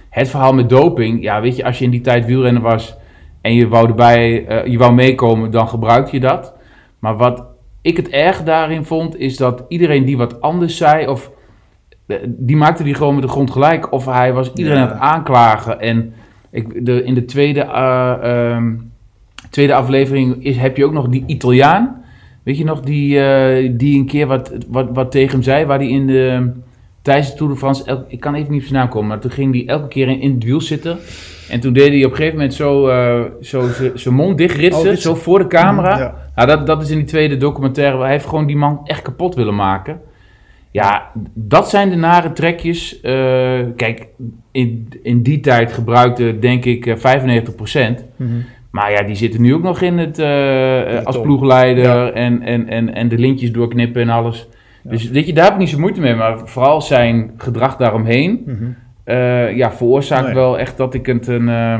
Het 0.10 0.30
verhaal 0.30 0.54
met 0.54 0.70
doping, 0.70 1.22
ja, 1.24 1.42
weet 1.42 1.56
je, 1.56 1.66
als 1.66 1.80
je 1.80 1.86
in 1.86 1.92
die 1.92 2.02
tijd 2.02 2.26
wielrenner 2.26 2.62
was 2.62 2.96
en 3.42 3.54
je 3.54 3.68
wou 3.68 3.88
erbij, 3.88 4.46
eh, 4.46 4.66
je 4.72 4.78
wou 4.78 4.94
meekomen, 4.94 5.52
dan 5.52 5.68
gebruikte 5.68 6.16
je 6.16 6.20
dat. 6.20 6.54
Maar 7.00 7.18
wat 7.18 7.46
ik 7.82 7.98
het 7.98 8.10
erg 8.10 8.44
daarin 8.44 8.86
vond, 8.86 9.18
is 9.20 9.38
dat 9.38 9.66
iedereen 9.68 10.06
die 10.06 10.18
wat 10.18 10.42
anders 10.42 10.78
zei, 10.78 11.08
of 11.08 11.32
die 12.26 12.56
maakte 12.58 12.84
die 12.84 12.94
gewoon 12.94 13.14
met 13.14 13.24
de 13.24 13.30
grond 13.30 13.52
gelijk, 13.52 13.92
of 13.92 14.06
hij 14.06 14.34
was 14.34 14.52
iedereen 14.54 14.78
Ja. 14.80 14.84
aan 14.86 14.92
het 14.92 15.00
aanklagen. 15.00 15.80
En 15.80 16.14
ik, 16.52 16.86
de, 16.86 17.04
in 17.04 17.14
de 17.14 17.26
tweede, 17.26 17.62
eh, 17.62 18.14
ehm, 18.22 18.74
tweede 19.50 19.74
aflevering 19.74 20.44
is, 20.44 20.58
heb 20.58 20.78
je 20.78 20.86
ook 20.86 20.94
nog 20.94 21.08
die 21.08 21.24
Italiaan. 21.26 22.02
Weet 22.44 22.58
je 22.58 22.64
nog, 22.64 22.80
die, 22.82 23.20
eh, 23.20 23.72
die 23.78 24.00
een 24.00 24.06
keer 24.06 24.28
wat, 24.28 24.52
wat, 24.68 24.90
wat 24.94 25.12
tegen 25.12 25.32
hem 25.32 25.42
zei, 25.44 25.66
waar 25.66 25.78
hij 25.78 25.90
in 25.90 26.08
de, 26.08 26.52
tijdens 27.02 27.32
de 27.32 27.38
Tour 27.38 27.52
de 27.52 27.58
France, 27.60 28.06
ik 28.08 28.20
kan 28.20 28.34
even 28.36 28.52
niet 28.52 28.62
op 28.62 28.68
zijn 28.68 28.80
naam 28.80 28.90
komen, 28.90 29.08
maar 29.08 29.20
toen 29.20 29.32
ging 29.32 29.54
hij 29.54 29.68
elke 29.68 29.88
keer 29.88 30.08
in, 30.08 30.20
in 30.22 30.34
het 30.34 30.44
wiel 30.44 30.62
zitten. 30.62 30.98
En 31.50 31.60
toen 31.60 31.74
deed 31.74 31.90
hij 31.90 32.04
op 32.06 32.12
een 32.12 32.18
gegeven 32.18 32.38
moment 32.38 32.54
zo, 32.54 32.88
eh, 32.88 33.22
zo 33.42 33.68
zijn 33.96 34.14
mond 34.16 34.38
dichtritsen, 34.38 34.90
Oh, 34.92 34.96
zo 34.98 35.16
voor 35.16 35.40
de 35.40 35.48
camera. 35.48 35.98
Ja. 35.98 36.16
Nou, 36.36 36.48
dat, 36.48 36.68
dat 36.68 36.82
is 36.82 36.90
in 36.90 36.98
die 36.98 37.06
tweede 37.06 37.38
documentaire, 37.38 37.98
hij 37.98 38.12
heeft 38.12 38.26
gewoon 38.26 38.46
die 38.46 38.56
man 38.58 38.80
echt 38.84 39.02
kapot 39.02 39.36
willen 39.36 39.56
maken. 39.56 40.00
Ja, 40.74 41.12
dat 41.34 41.70
zijn 41.70 41.90
de 41.90 41.96
nare 41.96 42.34
trekjes. 42.34 43.02
Eh, 43.02 43.60
kijk, 43.76 44.08
in, 44.52 44.88
in 45.04 45.22
die 45.24 45.40
tijd 45.40 45.72
gebruikte 45.74 46.40
denk 46.40 46.66
ik 46.66 46.86
eh, 46.86 46.96
95%. 46.96 48.06
Mhm. 48.16 48.30
Maar 48.72 48.92
ja, 48.92 49.04
die 49.04 49.16
zitten 49.16 49.42
nu 49.42 49.54
ook 49.54 49.64
nog 49.64 49.82
in 49.82 49.98
het 49.98 50.20
eh, 50.20 51.06
als 51.06 51.16
top. 51.16 51.24
ploegleider 51.24 51.84
Ja. 51.84 52.12
en, 52.12 52.42
en, 52.42 52.68
en, 52.70 52.94
en 52.94 53.08
de 53.08 53.18
lintjes 53.18 53.52
doorknippen 53.52 54.02
en 54.02 54.10
alles. 54.10 54.48
Ja. 54.84 54.90
Dus 54.92 55.10
weet 55.10 55.26
je, 55.28 55.34
daar 55.34 55.44
heb 55.44 55.54
ik 55.54 55.60
niet 55.60 55.70
zo 55.70 55.80
moeite 55.80 56.00
mee. 56.02 56.16
Maar 56.16 56.40
vooral 56.48 56.82
zijn 56.82 57.32
gedrag 57.38 57.78
daaromheen 57.78 58.42
Mhm. 58.46 58.64
eh, 59.04 59.56
ja, 59.56 59.72
veroorzaakt 59.72 60.26
Nee. 60.26 60.34
wel 60.34 60.60
echt 60.60 60.78
dat 60.78 60.94
ik 60.94 61.06
het 61.06 61.28
een, 61.28 61.50
eh, 61.50 61.80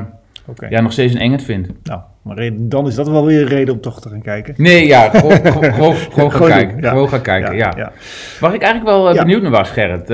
ja, 0.70 0.82
nog 0.82 0.92
steeds 0.92 1.14
een 1.14 1.20
engert 1.20 1.44
vind. 1.44 1.68
Nou, 1.84 2.02
maar 2.24 2.50
dan 2.56 2.88
is 2.88 2.96
dat 2.96 3.08
wel 3.10 3.26
weer 3.26 3.42
een 3.42 3.48
reden 3.48 3.74
om 3.74 3.82
toch 3.82 4.02
te 4.02 4.10
gaan 4.10 4.22
kijken. 4.22 4.54
Nee, 4.58 4.88
ja, 4.88 5.10
gewoon, 5.10 5.32
gewoon, 5.74 5.96
gewoon, 5.96 6.32
gaan 6.32 6.48
kijken. 6.48 6.82
ja. 6.82 6.90
Gewoon 6.90 7.10
gaan 7.10 7.22
kijken, 7.22 7.56
ja. 7.56 7.74
ja. 7.78 7.92
Waar 8.40 8.54
ik 8.54 8.62
eigenlijk 8.62 8.96
wel 8.96 9.10
eh, 9.10 9.20
benieuwd 9.20 9.42
naar 9.42 9.52
was, 9.52 9.70
Gerrit. 9.70 10.02
eh, 10.02 10.08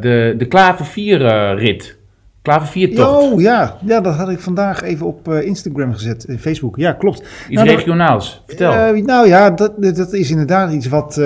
de, 0.00 0.34
de 0.38 0.46
Klaver 0.48 0.84
4 0.84 1.26
eh, 1.26 1.58
rit. 1.58 1.96
Klaver 2.42 2.68
4 2.68 2.94
tocht. 2.94 3.08
Oh 3.32 3.40
ja. 3.40 3.76
ja, 3.84 4.00
dat 4.00 4.14
had 4.14 4.28
ik 4.28 4.38
vandaag 4.40 4.82
even 4.82 5.06
op 5.06 5.28
eh, 5.28 5.46
Instagram 5.46 5.92
gezet, 5.92 6.24
in 6.24 6.38
Facebook. 6.38 6.76
Ja, 6.76 6.92
klopt. 6.92 7.22
Iets 7.48 7.62
Nou, 7.62 7.68
regionaals. 7.76 8.42
Vertel. 8.46 9.02
Nou 9.02 9.28
ja, 9.28 9.50
dat, 9.50 9.72
dat 9.96 10.12
is 10.12 10.30
inderdaad 10.30 10.72
iets 10.72 10.88
wat, 10.88 11.20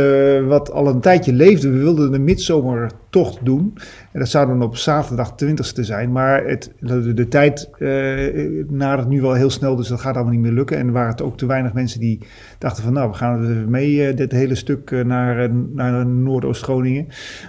wat 0.47 0.73
al 0.73 0.87
een 0.87 1.01
tijdje 1.01 1.33
leefde. 1.33 1.71
We 1.71 1.79
wilden 1.79 2.13
de 2.13 2.19
midzomer 2.19 2.91
tocht 3.11 3.45
doen. 3.45 3.75
En 4.13 4.19
dat 4.19 4.29
zou 4.29 4.47
dan 4.47 4.63
op 4.63 4.77
zaterdag 4.77 5.35
20ste 5.45 5.81
zijn. 5.81 6.13
Maar 6.13 6.45
het, 6.45 6.73
de, 7.15 7.29
tijd 7.29 7.71
uh, 7.79 8.65
nadert 8.69 9.09
nu 9.09 9.21
wel 9.21 9.35
heel 9.35 9.51
snel, 9.51 9.77
dus 9.77 9.89
dat 9.89 10.01
gaat 10.01 10.15
allemaal 10.15 10.33
niet 10.33 10.43
meer 10.43 10.53
lukken. 10.53 10.77
En 10.77 10.87
er 10.87 10.93
waren 10.93 11.11
het 11.11 11.23
ook 11.23 11.37
te 11.37 11.47
weinig 11.47 11.73
mensen 11.73 12.01
die 12.01 12.19
dachten 12.59 12.83
van... 12.83 12.93
nou, 12.93 13.11
we 13.11 13.17
gaan 13.17 13.45
er 13.45 13.69
mee 13.69 13.95
uh, 13.95 14.17
dit 14.17 14.33
hele 14.33 14.55
stuk 14.55 14.91
uh, 14.91 15.05
naar, 15.05 15.51
naar 15.75 16.07
Noordoost-Groningen. 16.07 17.07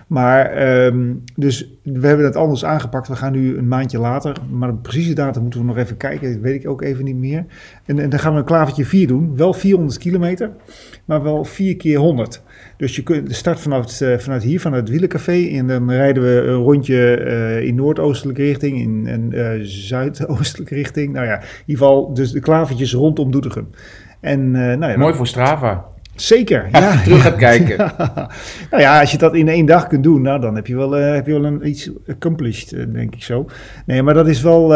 Maar, 0.07 0.67
um, 0.85 1.23
dus 1.35 1.79
we 1.83 2.07
hebben 2.07 2.25
het 2.25 2.35
anders 2.35 2.65
aangepakt. 2.65 3.07
We 3.07 3.15
gaan 3.15 3.31
nu 3.31 3.57
een 3.57 3.67
maandje 3.67 3.99
later. 3.99 4.35
Maar 4.51 4.69
de 4.69 4.75
precieze 4.75 5.13
datum 5.13 5.41
moeten 5.41 5.59
we 5.59 5.65
nog 5.65 5.77
even 5.77 5.97
kijken. 5.97 6.31
Dat 6.33 6.41
weet 6.41 6.63
ik 6.63 6.69
ook 6.69 6.81
even 6.81 7.03
niet 7.03 7.15
meer. 7.15 7.45
En, 7.85 7.99
en 7.99 8.09
dan 8.09 8.19
gaan 8.19 8.33
we 8.33 8.39
een 8.39 8.45
klavertje 8.45 8.85
4 8.85 9.07
doen. 9.07 9.35
Wel 9.35 9.53
400 9.53 9.97
kilometer, 9.97 10.51
maar 11.05 11.23
wel 11.23 11.43
4 11.43 11.75
keer 11.75 11.97
100. 11.97 12.43
Dus 12.77 12.95
je 12.95 13.03
kunt 13.03 13.27
de 13.27 13.33
start 13.33 13.65
uh, 14.01 14.17
vanuit 14.17 14.43
hier, 14.43 14.59
vanuit 14.59 14.81
het 14.81 14.91
Wielencafé. 14.91 15.31
En 15.57 15.67
dan 15.67 15.91
rijden 15.91 16.23
we 16.23 16.47
een 16.47 16.63
rondje 16.63 17.21
uh, 17.25 17.67
in 17.67 17.75
noordoostelijke 17.75 18.41
richting, 18.41 18.79
in, 18.79 19.07
in 19.07 19.31
uh, 19.33 19.49
zuidoostelijke 19.61 20.75
richting. 20.75 21.13
Nou 21.13 21.25
ja, 21.25 21.35
in 21.35 21.47
ieder 21.65 21.85
geval 21.85 22.13
dus 22.13 22.31
de 22.31 22.39
klavertjes 22.39 22.93
rondom 22.93 23.31
Doetinchem. 23.31 23.69
En, 24.19 24.51
nou 24.51 24.85
ja, 24.85 24.97
Mooi 24.97 25.13
voor 25.13 25.27
Strava. 25.27 25.85
Zeker, 26.15 26.67
ja. 26.71 27.01
Terug 27.01 27.21
gaat 27.21 27.35
kijken. 27.35 27.77
nou 28.71 28.81
ja, 28.81 28.99
als 28.99 29.11
je 29.11 29.17
dat 29.17 29.35
in 29.35 29.47
één 29.47 29.65
dag 29.65 29.87
kunt 29.87 30.03
doen, 30.03 30.21
nou, 30.21 30.39
dan 30.41 30.55
heb 30.55 30.67
je 30.67 30.75
wel, 30.75 30.91
heb 30.91 31.25
je 31.25 31.31
wel 31.31 31.45
een, 31.45 31.67
iets 31.67 31.89
accomplished, 32.07 32.93
denk 32.93 33.15
ik 33.15 33.23
zo. 33.23 33.45
Nee, 33.85 34.03
maar 34.03 34.13
dat 34.13 34.27
is 34.27 34.41
wel... 34.41 34.67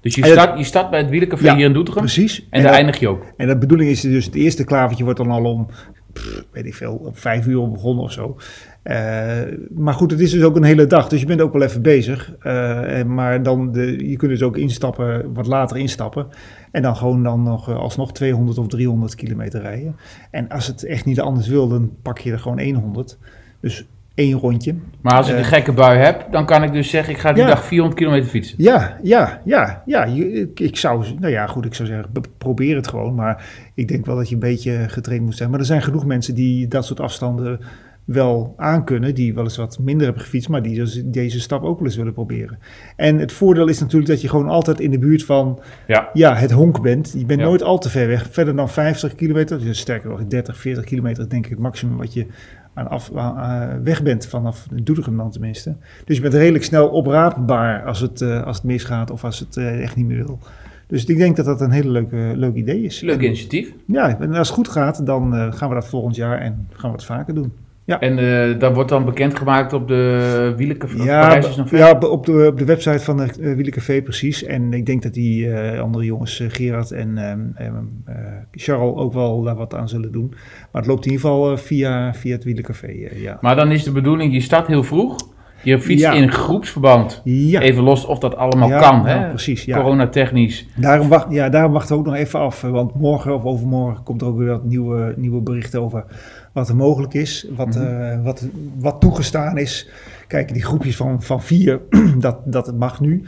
Dus 0.00 0.14
je 0.14 0.26
start, 0.26 0.58
je 0.58 0.64
start 0.64 0.90
bij 0.90 1.00
het 1.00 1.10
Wielencafé 1.10 1.44
Ja, 1.44 1.54
hier 1.56 1.66
in 1.66 1.72
Doetinchem. 1.72 2.02
Precies. 2.02 2.46
En, 2.50 2.62
daar 2.62 2.72
eindig 2.72 2.98
je 2.98 3.08
ook. 3.08 3.24
En 3.36 3.48
de 3.48 3.58
bedoeling 3.58 3.90
is 3.90 4.00
dus, 4.00 4.24
het 4.24 4.34
eerste 4.34 4.64
klavertje 4.64 5.04
wordt 5.04 5.18
dan 5.18 5.30
al 5.30 5.44
om, 5.44 5.66
pff, 6.12 6.44
weet 6.52 6.66
ik 6.66 6.74
veel, 6.74 6.94
op 6.94 7.18
vijf 7.18 7.46
uur 7.46 7.70
begonnen 7.70 8.04
of 8.04 8.12
zo. 8.12 8.36
Eh, 8.84 9.40
maar 9.74 9.94
goed, 9.94 10.10
het 10.10 10.20
is 10.20 10.30
dus 10.30 10.42
ook 10.42 10.56
een 10.56 10.62
hele 10.64 10.86
dag, 10.86 11.08
dus 11.08 11.20
je 11.20 11.26
bent 11.26 11.40
ook 11.40 11.52
wel 11.52 11.62
even 11.62 11.82
bezig. 11.82 12.34
Eh, 12.40 13.02
maar 13.02 13.42
dan, 13.42 13.72
de, 13.72 14.08
je 14.10 14.16
kunt 14.16 14.30
dus 14.30 14.42
ook 14.42 14.56
instappen, 14.56 15.32
wat 15.34 15.46
later 15.46 15.76
instappen. 15.76 16.26
En 16.70 16.82
dan 16.82 16.96
gewoon 16.96 17.22
dan 17.22 17.42
nog 17.42 17.68
eh, 17.68 17.76
alsnog 17.76 18.12
200 18.12 18.58
of 18.58 18.66
300 18.68 19.14
kilometer 19.14 19.60
rijden. 19.60 19.96
En 20.30 20.48
als 20.48 20.66
het 20.66 20.84
echt 20.84 21.04
niet 21.04 21.20
anders 21.20 21.48
wil, 21.48 21.68
dan 21.68 21.90
pak 22.02 22.18
je 22.18 22.32
er 22.32 22.38
gewoon 22.38 22.74
100. 22.74 23.18
Dus 23.60 23.86
één 24.14 24.38
rondje. 24.38 24.74
Maar 25.00 25.16
als 25.16 25.28
ik 25.28 25.36
een 25.36 25.44
gekke 25.44 25.72
bui 25.72 25.98
heb, 25.98 26.26
dan 26.30 26.46
kan 26.46 26.62
ik 26.62 26.72
dus 26.72 26.90
zeggen, 26.90 27.12
ik 27.14 27.18
ga 27.20 27.32
die 27.32 27.42
Ja. 27.42 27.48
dag 27.48 27.64
400 27.64 28.00
kilometer 28.00 28.28
fietsen. 28.30 28.54
Ja, 28.58 28.98
ja, 29.02 29.40
ja, 29.44 29.82
ja. 29.86 30.04
Ik, 30.04 30.60
ik 30.60 30.76
zou, 30.76 31.04
nou 31.18 31.32
ja, 31.32 31.46
goed, 31.46 31.64
ik 31.64 31.74
zou 31.74 31.88
zeggen, 31.88 32.08
be- 32.12 32.20
probeer 32.38 32.76
het 32.76 32.88
gewoon. 32.88 33.14
Maar 33.14 33.44
ik 33.74 33.88
denk 33.88 34.06
wel 34.06 34.16
dat 34.16 34.28
je 34.28 34.34
een 34.34 34.40
beetje 34.40 34.84
getraind 34.88 35.24
moet 35.24 35.36
zijn. 35.36 35.50
Maar 35.50 35.58
er 35.58 35.64
zijn 35.64 35.82
genoeg 35.82 36.06
mensen 36.06 36.34
die 36.34 36.68
dat 36.68 36.84
soort 36.84 37.00
afstanden 37.00 37.60
wel 38.04 38.54
aankunnen. 38.56 39.14
Die 39.14 39.34
wel 39.34 39.44
eens 39.44 39.56
wat 39.56 39.78
minder 39.78 40.04
hebben 40.04 40.22
gefietst, 40.22 40.48
maar 40.48 40.62
die 40.62 40.74
dus 40.74 41.02
deze 41.04 41.40
stap 41.40 41.62
ook 41.62 41.78
wel 41.78 41.86
eens 41.86 41.96
willen 41.96 42.12
proberen. 42.12 42.58
En 42.96 43.18
het 43.18 43.32
voordeel 43.32 43.68
is 43.68 43.80
natuurlijk 43.80 44.10
dat 44.10 44.20
je 44.20 44.28
gewoon 44.28 44.48
altijd 44.48 44.80
in 44.80 44.90
de 44.90 44.98
buurt 44.98 45.24
van 45.24 45.60
Ja. 45.86 46.08
ja, 46.12 46.34
het 46.34 46.50
honk 46.50 46.82
bent. 46.82 47.14
Je 47.18 47.24
bent 47.26 47.40
Ja. 47.40 47.46
nooit 47.46 47.62
al 47.62 47.78
te 47.78 47.90
ver 47.90 48.06
weg. 48.06 48.28
Verder 48.30 48.56
dan 48.56 48.68
50 48.68 49.14
kilometer, 49.14 49.58
dus 49.58 49.78
sterker 49.78 50.08
nog 50.10 50.24
30, 50.26 50.56
40 50.56 50.84
kilometer 50.84 51.28
denk 51.28 51.44
ik 51.44 51.50
het 51.50 51.60
maximum 51.60 51.96
wat 51.96 52.12
je 52.12 52.26
aan 52.74 52.88
af, 52.88 53.10
aan, 53.14 53.38
eh, 53.70 53.76
weg 53.82 54.02
bent 54.02 54.26
vanaf 54.26 54.66
Doetinchem 54.82 55.16
dan 55.16 55.30
tenminste. 55.30 55.76
Dus 56.04 56.16
je 56.16 56.22
bent 56.22 56.34
redelijk 56.34 56.64
snel 56.64 56.88
opraapbaar 56.88 57.84
als 57.84 58.00
het, 58.00 58.20
eh, 58.20 58.42
als 58.44 58.56
het 58.56 58.64
misgaat 58.66 59.10
of 59.10 59.24
als 59.24 59.38
het 59.38 59.56
eh, 59.56 59.82
echt 59.82 59.96
niet 59.96 60.06
meer 60.06 60.24
wil. 60.24 60.38
Dus 60.86 61.04
ik 61.04 61.16
denk 61.16 61.36
dat 61.36 61.44
dat 61.44 61.60
een 61.60 61.70
hele 61.70 61.90
leuke, 61.90 62.32
leuk 62.34 62.54
idee 62.54 62.82
is. 62.82 63.00
Leuk 63.00 63.18
En- 63.18 63.24
initiatief. 63.24 63.72
Ja, 63.86 64.20
en 64.20 64.34
als 64.34 64.48
het 64.48 64.56
goed 64.56 64.68
gaat, 64.68 65.06
dan 65.06 65.52
gaan 65.52 65.68
we 65.68 65.74
dat 65.74 65.88
volgend 65.88 66.16
jaar 66.16 66.38
en 66.38 66.68
gaan 66.72 66.90
we 66.90 66.96
het 66.96 67.04
vaker 67.04 67.34
doen. 67.34 67.52
En 67.86 68.18
eh, 68.18 68.58
dat 68.58 68.74
wordt 68.74 68.88
dan 68.90 69.04
bekendgemaakt 69.04 69.72
op 69.72 69.88
de 69.88 70.52
wielencafé. 70.56 71.02
Ja, 71.02 71.40
ja 71.70 71.90
op, 71.90 72.26
de, 72.26 72.46
op 72.46 72.58
de 72.58 72.64
website 72.64 72.98
van 73.04 73.18
het 73.20 73.38
uh, 73.40 73.54
Wielencafé 73.54 74.02
precies. 74.02 74.44
En 74.44 74.72
ik 74.72 74.86
denk 74.86 75.02
dat 75.02 75.14
die 75.14 75.50
eh, 75.52 75.80
andere 75.80 76.04
jongens, 76.04 76.40
eh, 76.40 76.46
Gerard 76.50 76.90
en 76.90 77.18
ehm, 77.18 77.40
ehm, 77.54 77.74
eh, 78.04 78.14
Charles, 78.52 78.94
ook 78.96 79.12
wel 79.12 79.42
daar 79.42 79.56
wat 79.56 79.74
aan 79.74 79.88
zullen 79.88 80.12
doen. 80.12 80.28
Maar 80.72 80.82
het 80.82 80.86
loopt 80.90 81.06
in 81.06 81.12
ieder 81.12 81.26
geval 81.26 81.50
eh, 81.52 81.56
via, 81.58 82.14
via 82.14 82.34
het 82.34 82.44
Wielencafé, 82.44 82.86
eh, 82.86 83.22
ja. 83.22 83.38
Maar 83.40 83.56
dan 83.56 83.70
is 83.72 83.84
de 83.84 83.92
bedoeling, 83.92 84.32
je 84.32 84.40
start 84.40 84.66
heel 84.66 84.82
vroeg. 84.84 85.16
Je 85.62 85.80
fietst 85.80 86.04
Ja. 86.04 86.12
in 86.12 86.30
groepsverband. 86.32 87.20
Ja, 87.24 87.60
Even 87.60 87.82
los 87.82 88.06
of 88.06 88.18
dat 88.18 88.36
allemaal 88.36 88.68
Ja, 88.68 88.78
kan, 88.80 89.06
hè? 89.06 89.28
precies, 89.28 89.64
ja. 89.64 89.76
Coronatechnisch. 89.76 90.66
Daarom, 90.76 91.08
wacht, 91.08 91.26
ja, 91.30 91.48
daarom 91.48 91.72
wachten 91.72 91.94
we 91.94 92.00
ook 92.00 92.06
nog 92.06 92.14
even 92.14 92.40
af. 92.40 92.64
eh, 92.64 92.70
Want 92.70 92.94
morgen 92.94 93.34
of 93.34 93.44
overmorgen 93.44 94.02
komt 94.04 94.20
er 94.20 94.26
ook 94.26 94.38
weer 94.38 94.48
wat 94.48 94.64
nieuwe, 94.64 95.14
nieuwe 95.16 95.40
berichten 95.40 95.82
over 95.82 96.04
wat 96.54 96.68
er 96.68 96.76
mogelijk 96.76 97.14
is. 97.14 97.46
Wat, 97.56 97.74
Mhm. 97.74 97.84
eh, 97.86 98.22
wat, 98.22 98.46
wat 98.78 99.00
toegestaan 99.00 99.58
is. 99.58 99.88
Kijk, 100.26 100.52
die 100.52 100.62
groepjes 100.64 100.96
van, 100.96 101.22
van 101.22 101.42
vier, 101.42 101.80
dat, 102.18 102.38
dat 102.44 102.74
mag 102.78 103.00
nu. 103.00 103.24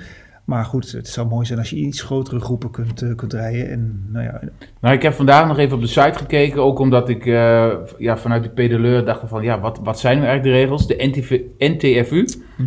Maar 0.47 0.65
goed, 0.65 0.93
het 0.93 1.09
zou 1.09 1.29
mooi 1.29 1.47
zijn 1.47 1.59
als 1.59 1.71
je 1.71 1.77
iets 1.77 2.03
grotere 2.03 2.41
groepen 2.41 2.71
kunt, 2.71 3.03
eh, 3.03 3.15
kunt 3.15 3.33
rijden. 3.33 3.71
En 3.71 4.07
nou 4.13 4.25
ja, 4.25 4.41
Nou, 4.81 4.95
ik 4.95 5.03
heb 5.03 5.13
vandaag 5.13 5.47
nog 5.49 5.59
even 5.59 5.75
op 5.77 5.81
de 5.83 5.87
site 5.89 6.19
gekeken, 6.19 6.63
ook 6.63 6.79
omdat 6.79 7.09
ik 7.09 7.27
eh, 7.27 7.67
ja, 7.99 8.17
vanuit 8.17 8.43
die 8.43 8.51
pedaleur 8.53 9.05
dacht 9.05 9.23
van, 9.25 9.43
ja, 9.43 9.61
wat, 9.61 9.81
wat 9.83 9.99
zijn 10.01 10.19
nu 10.19 10.25
eigenlijk 10.25 10.55
de 10.55 10.61
regels? 10.63 10.87
De 10.87 10.95
NTV, 10.99 11.41
NTFU, 11.59 12.27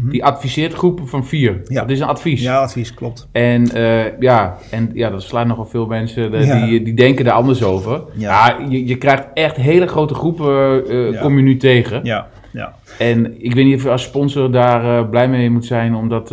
die 0.10 0.26
adviseert 0.26 0.74
groepen 0.74 1.08
van 1.08 1.26
vier. 1.26 1.52
Mhm. 1.52 1.74
Ja. 1.74 1.82
Dat 1.82 1.90
is 1.90 2.00
een 2.00 2.08
advies. 2.08 2.42
ja, 2.42 2.60
advies 2.60 2.94
klopt. 2.94 3.28
En, 3.32 3.72
eh, 3.72 4.20
ja, 4.20 4.58
en 4.72 4.90
ja, 4.94 5.10
dat 5.10 5.24
slaan 5.24 5.48
nogal 5.48 5.66
veel 5.66 5.86
mensen 5.86 6.32
Ja. 6.46 6.66
die, 6.66 6.84
die 6.84 6.94
denken 6.94 7.26
daar 7.26 7.34
anders 7.34 7.64
over. 7.64 8.04
Ja. 8.14 8.58
Je, 8.70 8.86
je 8.86 8.98
krijgt 8.98 9.28
echt 9.34 9.56
hele 9.56 9.88
grote 9.88 10.14
groepen, 10.14 11.18
kom 11.22 11.36
je 11.38 11.44
nu 11.44 11.58
tegen. 11.58 12.00
Ja, 12.04 12.28
ja. 12.52 12.74
En 13.00 13.44
ik 13.44 13.54
weet 13.54 13.66
niet 13.66 13.76
of 13.76 13.84
je 13.84 13.90
als 13.90 14.04
sponsor 14.04 14.52
daar 14.52 15.08
blij 15.10 15.30
mee 15.30 15.50
moet 15.50 15.66
zijn, 15.66 15.96
omdat 15.96 16.32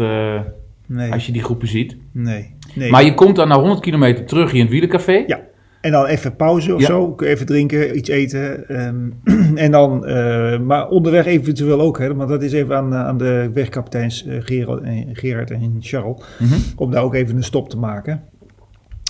Nee, 0.87 1.13
als 1.13 1.27
je 1.27 1.33
die 1.33 1.43
groepen 1.43 1.69
ziet. 1.69 1.97
nee, 2.13 2.55
nee. 2.75 2.91
Maar 2.91 3.05
je 3.05 3.15
komt 3.15 3.37
dan 3.37 3.49
na 3.49 3.59
100 3.59 3.81
kilometer 3.81 4.25
terug 4.25 4.53
in 4.53 4.61
het 4.61 4.71
wielencafé. 4.71 5.25
Ja. 5.27 5.41
En 5.81 5.93
dan 5.93 6.07
even 6.07 6.37
pauze 6.37 6.75
of 6.75 6.81
Ja. 6.81 6.87
zo. 6.87 7.15
Even 7.19 7.47
drinken, 7.47 7.97
iets 7.97 8.09
eten. 8.09 8.69
ehm, 8.69 9.11
en 9.65 9.71
dan, 9.71 10.07
eh, 10.07 10.59
maar 10.59 10.89
onderweg 10.89 11.27
eventueel 11.27 11.81
ook. 11.81 11.99
Hè, 11.99 12.15
want 12.15 12.29
dat 12.29 12.43
is 12.43 12.53
even 12.53 12.77
aan, 12.77 12.95
aan 12.95 13.19
de 13.19 13.51
wegkapiteins 13.55 14.27
eh, 14.27 14.37
Gerard, 14.41 14.83
en, 14.83 15.09
Gerard 15.13 15.51
en 15.51 15.77
Charles. 15.81 16.23
Mhm. 16.39 16.55
Om 16.77 16.91
daar 16.91 17.03
ook 17.03 17.15
even 17.15 17.37
een 17.37 17.43
stop 17.45 17.69
te 17.71 17.79
maken. 17.79 18.23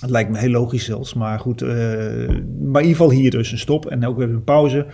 Het 0.01 0.11
lijkt 0.11 0.31
me 0.31 0.39
heel 0.39 0.51
logisch 0.51 0.85
zelfs. 0.85 1.15
Maar 1.15 1.39
goed, 1.41 1.63
eh, 1.63 1.69
maar 1.69 2.83
in 2.83 2.89
ieder 2.89 2.91
geval 2.91 3.11
hier 3.11 3.31
dus 3.31 3.53
een 3.53 3.59
stop. 3.59 3.87
En 3.87 4.07
ook 4.07 4.21
even 4.21 4.35
een 4.35 4.45
pauze. 4.45 4.87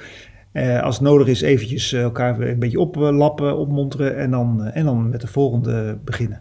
Eh, 0.53 0.83
als 0.83 0.95
het 0.99 1.05
nodig 1.05 1.27
is 1.27 1.41
eventjes 1.41 1.93
eh, 1.93 2.03
elkaar 2.03 2.41
een 2.41 2.59
beetje 2.59 2.79
oplappen, 2.81 3.57
opmonteren. 3.59 4.17
En 4.17 4.31
dan, 4.31 4.65
eh, 4.65 4.77
en 4.77 4.85
dan 4.85 5.09
met 5.09 5.21
de 5.21 5.27
volgende 5.27 5.99
beginnen. 6.05 6.41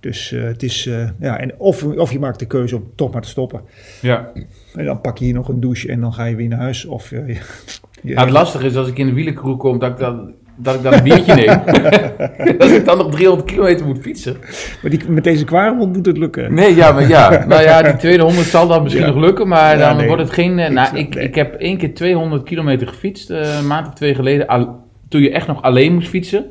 Dus 0.00 0.32
eh, 0.32 0.42
het 0.42 0.62
is, 0.62 0.86
eh, 0.86 1.08
ja, 1.20 1.38
en 1.38 1.52
of, 1.58 1.84
of 1.84 2.12
je 2.12 2.18
maakt 2.18 2.38
de 2.38 2.46
keuze 2.46 2.76
om 2.76 2.84
toch 2.96 3.12
maar 3.12 3.22
te 3.22 3.28
stoppen. 3.28 3.60
Ja. 4.00 4.30
En 4.74 4.84
dan 4.84 5.00
pak 5.00 5.18
je 5.18 5.24
hier 5.24 5.34
nog 5.34 5.48
een 5.48 5.60
douche 5.60 5.88
en 5.88 6.00
dan 6.00 6.12
ga 6.12 6.24
je 6.24 6.36
weer 6.36 6.48
naar 6.48 6.58
huis. 6.58 6.84
Of, 6.84 7.12
eh, 7.12 7.26
je, 7.26 7.36
je- 8.02 8.14
Nou, 8.14 8.26
het 8.26 8.34
lastige 8.36 8.66
is 8.66 8.76
als 8.76 8.88
ik 8.88 8.98
in 8.98 9.06
de 9.06 9.12
wielencrew 9.12 9.56
kom, 9.58 9.78
dat 9.78 9.90
ik 9.90 9.98
dan, 9.98 10.32
dat 10.56 10.74
ik 10.74 10.82
dan 10.82 10.92
een 10.92 11.02
biertje 11.02 11.34
neem. 11.34 11.60
dat 12.58 12.70
ik 12.70 12.84
dan 12.84 12.98
nog 12.98 13.10
300 13.10 13.48
kilometer 13.48 13.86
moet 13.86 13.98
fietsen. 14.00 14.36
maar 14.82 14.90
die, 14.90 15.00
met 15.08 15.24
deze 15.24 15.44
kwaremond 15.44 15.96
moet 15.96 16.06
het 16.06 16.18
lukken. 16.18 16.54
Nee, 16.54 16.74
ja, 16.74 16.92
maar 16.92 17.08
ja. 17.08 17.44
Nou 17.48 17.62
ja, 17.62 17.82
die 17.82 17.96
tweede 17.96 18.22
100 18.22 18.46
zal 18.46 18.68
dan 18.68 18.82
misschien 18.82 19.06
Ja. 19.06 19.12
nog 19.12 19.20
lukken, 19.22 19.48
maar 19.48 19.78
Ja, 19.78 19.88
dan 19.88 19.96
nee. 19.96 20.06
wordt 20.06 20.22
het 20.22 20.32
geen... 20.32 20.58
eh, 20.58 20.66
Ik 20.66 20.72
nou, 20.72 20.96
ik, 20.96 21.14
nee. 21.14 21.24
ik 21.24 21.34
heb 21.34 21.54
één 21.54 21.76
keer 21.76 21.94
200 21.94 22.42
kilometer 22.42 22.86
gefietst, 22.88 23.30
een 23.30 23.66
maand 23.66 23.86
of 23.86 23.94
twee 23.94 24.14
geleden, 24.14 24.46
al- 24.46 24.88
toen 25.08 25.20
je 25.22 25.30
echt 25.30 25.46
nog 25.46 25.62
alleen 25.62 25.94
moest 25.94 26.08
fietsen. 26.08 26.44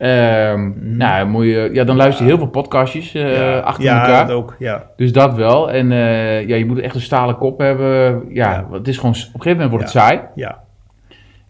Ehm, 0.00 0.70
Nou, 0.96 1.28
moet 1.28 1.44
je, 1.44 1.70
ja, 1.72 1.84
dan 1.84 1.96
luister 1.96 2.24
je 2.24 2.30
heel 2.30 2.38
veel 2.40 2.48
podcastjes 2.50 3.14
eh, 3.14 3.36
ja, 3.36 3.58
achter 3.58 3.84
ja, 3.84 4.00
elkaar. 4.00 4.26
dat 4.26 4.36
ook. 4.36 4.56
Ja, 4.58 4.86
Dus 4.96 5.12
dat 5.12 5.34
wel. 5.34 5.70
En 5.70 5.92
eh, 5.92 6.48
ja, 6.48 6.56
je 6.56 6.66
moet 6.66 6.78
echt 6.80 6.94
een 6.94 7.00
stalen 7.00 7.36
kop 7.36 7.58
hebben. 7.58 8.22
Ja, 8.28 8.50
Ja. 8.52 8.66
het 8.72 8.88
is 8.88 8.96
gewoon, 8.96 9.12
op 9.14 9.18
een 9.18 9.24
gegeven 9.42 9.50
moment 9.52 9.70
wordt 9.70 9.84
het 9.84 9.92
Ja. 9.94 10.00
saai. 10.00 10.20
ja, 10.34 10.58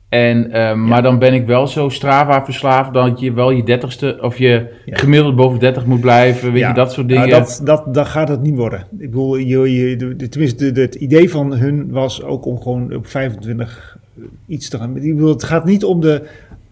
En, 0.09 0.52
eh, 0.52 0.75
Maar 0.75 1.02
dan 1.02 1.19
ben 1.19 1.35
ik 1.35 1.47
wel 1.47 1.66
zo 1.66 1.88
Strava 1.88 2.45
verslaafd 2.45 2.92
dat 2.95 3.21
je 3.21 3.33
wel 3.33 3.50
je 3.50 3.62
dertigste 3.62 4.19
of 4.21 4.38
je 4.38 4.66
Ja. 4.85 4.97
gemiddeld 4.97 5.37
boven 5.37 5.59
30 5.59 5.87
moet 5.87 6.00
blijven. 6.00 6.52
Weet 6.52 6.61
ja. 6.61 6.69
je, 6.69 6.75
dat 6.75 6.92
soort 6.92 7.09
dingen. 7.09 7.28
Nou, 7.28 7.40
dat, 7.42 7.61
dat, 7.64 7.95
dat 7.95 8.07
gaat 8.09 8.28
het 8.28 8.42
niet 8.42 8.57
worden. 8.57 8.78
Ik 8.99 9.11
bedoel, 9.11 9.37
je, 9.37 9.75
je, 9.88 9.97
de, 9.97 10.16
de- 10.16 10.28
tenminste, 10.28 10.73
de- 10.73 10.80
het 10.80 10.95
idee 10.95 11.30
van 11.30 11.52
hun 11.54 11.90
was 11.90 12.23
ook 12.23 12.45
om 12.47 12.61
gewoon 12.62 12.95
op 12.95 13.07
25 13.07 13.99
iets 14.47 14.69
te 14.69 14.78
gaan. 14.78 14.97
Ik 14.97 15.14
bedoel, 15.14 15.33
het 15.33 15.45
gaat 15.45 15.64
niet 15.64 15.85
om 15.85 16.00
de, 16.00 16.23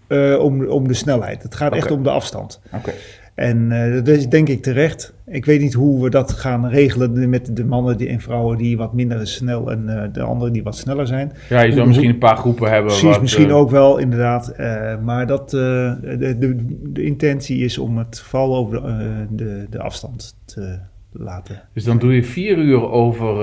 eh, 0.08 0.38
om, 0.40 0.66
om 0.66 0.88
de 0.88 0.94
snelheid. 0.94 1.42
Het 1.42 1.54
gaat 1.54 1.74
echt 1.74 1.90
om 1.90 2.02
de 2.02 2.10
afstand. 2.10 2.60
Oké. 2.74 2.92
En 3.34 3.72
eh, 3.72 3.94
dat 3.94 4.08
is 4.08 4.28
denk 4.28 4.48
ik 4.48 4.62
terecht. 4.62 5.14
Ik 5.26 5.44
weet 5.44 5.60
niet 5.60 5.74
hoe 5.74 6.02
we 6.02 6.10
dat 6.10 6.32
gaan 6.32 6.68
regelen 6.68 7.28
met 7.28 7.56
de 7.56 7.64
mannen 7.64 7.96
die- 7.96 8.08
en 8.08 8.20
vrouwen 8.20 8.58
die 8.58 8.76
wat 8.76 8.92
minder 8.92 9.26
snel 9.26 9.70
en 9.70 9.88
eh, 10.02 10.08
de 10.12 10.22
anderen 10.22 10.52
die 10.52 10.62
wat 10.62 10.76
sneller 10.76 11.06
zijn. 11.06 11.32
Ja, 11.48 11.60
je 11.60 11.72
zou 11.72 11.86
misschien 11.86 12.08
een 12.10 12.18
paar 12.18 12.36
groepen 12.36 12.70
hebben. 12.70 12.86
Precies, 12.90 13.08
wat, 13.08 13.20
misschien 13.20 13.52
ook 13.52 13.70
wel, 13.70 13.98
inderdaad. 13.98 14.54
Maar 15.02 15.26
dat, 15.26 15.50
de, 15.50 16.36
de, 16.38 16.56
de 16.92 17.02
intentie 17.02 17.58
is 17.64 17.78
om 17.78 17.98
het 17.98 18.20
vooral 18.20 18.56
over 18.56 18.82
de, 18.82 19.26
de, 19.30 19.66
de 19.70 19.78
afstand 19.78 20.36
te 20.44 20.78
laten. 21.12 21.62
Dus 21.74 21.84
dan 21.84 21.98
doe 21.98 22.14
je 22.14 22.24
vier 22.24 22.56
uur 22.58 22.90
over, 22.90 23.42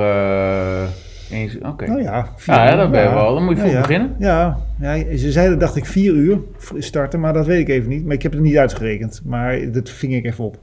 eh. 1.32 1.88
Nou 1.88 2.01
ja, 2.01 2.27
ja, 2.46 2.70
ja, 2.70 2.75
dan 2.75 2.91
ben 2.91 3.03
je 3.03 3.10
wel. 3.10 3.34
Dan 3.34 3.46
moet 3.46 3.58
je 3.58 3.62
voor 3.62 3.82
beginnen. 3.82 4.15
Ja, 4.20 4.58
ja, 4.79 5.17
ze 5.17 5.32
zeiden, 5.32 5.60
dacht 5.60 5.75
ik, 5.75 5.86
vier 5.86 6.13
uur 6.13 6.39
starten, 6.77 7.20
maar 7.20 7.34
dat 7.34 7.46
weet 7.46 7.60
ik 7.60 7.70
even 7.70 7.89
niet. 7.89 8.05
Maar 8.05 8.13
ik 8.13 8.24
heb 8.24 8.32
het 8.32 8.41
niet 8.41 8.58
uitgerekend. 8.58 9.22
Maar 9.25 9.72
dat 9.72 9.89
ving 9.89 10.13
ik 10.13 10.25
even 10.25 10.44
op 10.44 10.58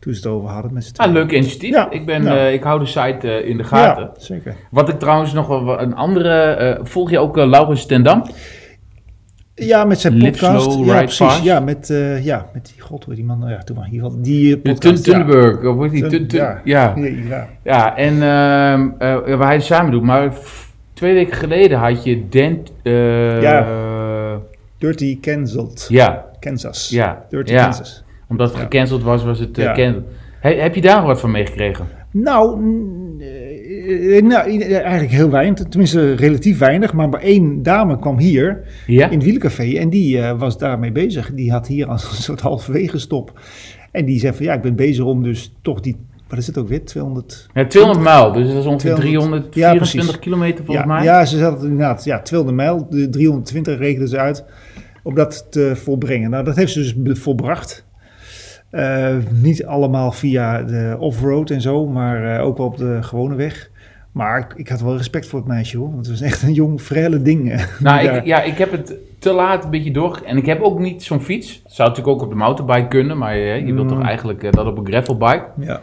toen 0.00 0.14
ze 0.14 0.18
het 0.18 0.28
over 0.28 0.48
hadden 0.48 0.72
met 0.72 0.84
z'n 0.84 0.92
tweeën. 0.92 1.10
Ah, 1.10 1.16
leuk 1.16 1.32
initiatief. 1.32 1.70
Ja, 1.70 1.90
ik, 1.90 2.06
ben, 2.06 2.22
uh, 2.22 2.52
ik 2.52 2.62
hou 2.62 2.78
de 2.78 2.86
site 2.86 3.26
uh, 3.26 3.48
in 3.48 3.56
de 3.56 3.64
gaten. 3.64 4.02
Ja, 4.02 4.10
zeker. 4.16 4.54
Wat 4.70 4.88
ik 4.88 4.98
trouwens 4.98 5.32
nog 5.32 5.46
wel 5.46 5.80
een 5.80 5.94
andere... 5.94 6.58
Uh, 6.78 6.84
volg 6.84 7.10
je 7.10 7.18
ook 7.18 7.36
Laurens 7.36 7.86
ten 7.86 8.02
Dam? 8.02 8.24
Ja, 9.58 9.84
met 9.84 10.00
zijn 10.00 10.18
podcast. 10.18 10.72
Slow, 10.72 10.86
ja, 10.86 10.98
precies. 10.98 11.16
Fast. 11.16 11.42
Ja, 11.42 11.60
met, 11.60 11.88
uh, 11.90 12.24
ja, 12.24 12.46
met 12.52 12.66
die, 12.74 12.82
god, 12.82 13.04
hoe 13.04 13.14
die 13.14 13.24
man, 13.24 13.38
nou 13.38 13.50
ja, 13.50 13.58
toen 13.58 13.76
maar 13.76 13.86
hier 13.86 14.10
die 14.16 14.58
podcast. 14.58 15.04
Tunburg, 15.04 15.64
of 15.64 15.74
wordt 15.74 15.92
die? 15.92 16.24
Ja. 16.28 16.60
Ja. 16.64 16.94
ja. 17.28 17.48
ja, 17.62 17.96
en 17.96 18.14
uh, 18.14 19.36
waar 19.36 19.46
hij 19.46 19.54
het 19.54 19.64
samen 19.64 19.90
doet. 19.90 20.02
Maar 20.02 20.32
twee 20.92 21.14
weken 21.14 21.36
geleden 21.36 21.78
had 21.78 22.04
je 22.04 22.28
Dent... 22.28 22.72
Ja, 23.42 23.66
Dirty 24.78 25.20
Cancelled. 25.20 25.86
Ja. 25.88 26.24
Kansas. 26.40 26.88
Ja. 26.88 27.24
Dirty 27.28 27.54
Kansas. 27.54 28.04
Omdat 28.28 28.50
het 28.50 28.58
gecanceld 28.58 29.02
was, 29.02 29.24
was 29.24 29.38
het. 29.38 29.56
He, 30.40 30.54
heb 30.54 30.74
je 30.74 30.80
daar 30.80 31.02
wat 31.02 31.20
van 31.20 31.30
meegekregen? 31.30 31.86
Nou, 32.10 32.60
nou, 34.22 34.62
eigenlijk 34.62 35.10
heel 35.10 35.30
weinig, 35.30 35.62
tenminste 35.68 36.14
relatief 36.14 36.58
weinig. 36.58 36.92
Maar 36.92 37.12
één 37.12 37.62
dame 37.62 37.98
kwam 37.98 38.18
hier 38.18 38.62
in 38.86 39.00
het 39.00 39.22
wielencafé 39.22 39.74
en 39.76 39.90
die 39.90 40.16
uh, 40.16 40.38
was 40.38 40.58
daarmee 40.58 40.92
bezig. 40.92 41.34
Die 41.34 41.52
had 41.52 41.66
hier 41.66 41.86
als 41.86 42.10
een 42.10 42.22
soort 42.28 42.40
halverwege 42.40 42.98
stop. 42.98 43.40
En 43.90 44.04
die 44.04 44.18
zei 44.18 44.34
van 44.34 44.44
ja, 44.44 44.52
ik 44.52 44.62
ben 44.62 44.76
bezig 44.76 45.04
om 45.04 45.22
dus 45.22 45.54
toch 45.62 45.80
die 45.80 45.96
wat 46.28 46.38
is 46.38 46.46
het 46.46 46.58
ook 46.58 46.68
weer? 46.68 46.84
200... 46.84 47.48
Ja, 47.54 47.66
200 47.66 48.04
mijl. 48.04 48.32
Dus 48.32 48.48
dat 48.48 48.56
is 48.56 48.66
ongeveer 48.66 48.94
324 48.94 50.14
ja, 50.14 50.18
kilometer 50.20 50.64
volgens 50.64 50.86
ja, 50.86 50.92
mij. 50.94 51.04
Ja, 51.04 51.24
ze 51.24 51.38
zetten 51.38 51.62
inderdaad. 51.62 52.04
Ja, 52.04 52.22
200 52.22 52.58
mijl. 52.58 52.86
De 52.90 53.08
320 53.08 53.78
rekenen 53.78 54.08
ze 54.08 54.18
uit 54.18 54.44
om 55.02 55.14
dat 55.14 55.46
te 55.50 55.72
volbrengen. 55.76 56.30
Nou, 56.30 56.44
dat 56.44 56.56
heeft 56.56 56.72
ze 56.72 56.94
dus 56.94 57.18
volbracht. 57.18 57.86
Uh, 58.70 59.16
niet 59.42 59.64
allemaal 59.64 60.12
via 60.12 60.62
de 60.62 60.96
off-road 60.98 61.50
en 61.50 61.60
zo, 61.60 61.86
maar 61.86 62.38
uh, 62.38 62.44
ook 62.44 62.56
wel 62.56 62.66
op 62.66 62.76
de 62.76 62.98
gewone 63.00 63.34
weg. 63.34 63.70
Maar 64.18 64.38
ik, 64.38 64.52
ik, 64.56 64.68
had 64.68 64.80
wel 64.80 64.96
respect 64.96 65.26
voor 65.26 65.38
het 65.38 65.48
meisje 65.48 65.76
hoor, 65.76 65.90
want 65.90 66.06
het 66.06 66.20
was 66.20 66.20
echt 66.30 66.42
een 66.42 66.52
jong, 66.52 66.80
frelle 66.80 67.22
ding. 67.22 67.66
Nou, 67.80 68.08
ik, 68.08 68.24
ja, 68.24 68.42
ik 68.42 68.58
heb 68.58 68.70
het 68.70 68.94
te 69.18 69.32
laat 69.32 69.64
een 69.64 69.70
beetje 69.70 69.90
door. 69.90 70.22
En 70.24 70.36
ik 70.36 70.46
heb 70.46 70.60
ook 70.60 70.78
niet 70.78 71.02
zo'n 71.02 71.20
fiets. 71.20 71.62
Zou 71.66 71.88
natuurlijk 71.88 72.16
ook 72.16 72.22
op 72.22 72.30
de 72.30 72.36
mountainbike 72.36 72.88
kunnen, 72.88 73.18
maar 73.18 73.36
je, 73.36 73.66
je 73.66 73.74
wilt 73.74 73.88
toch 73.88 73.98
mm. 73.98 74.04
eigenlijk 74.04 74.42
uh, 74.42 74.52
dat 74.52 74.66
op 74.66 74.78
een 74.78 74.86
gravelbike. 74.86 75.44
Ja. 75.56 75.80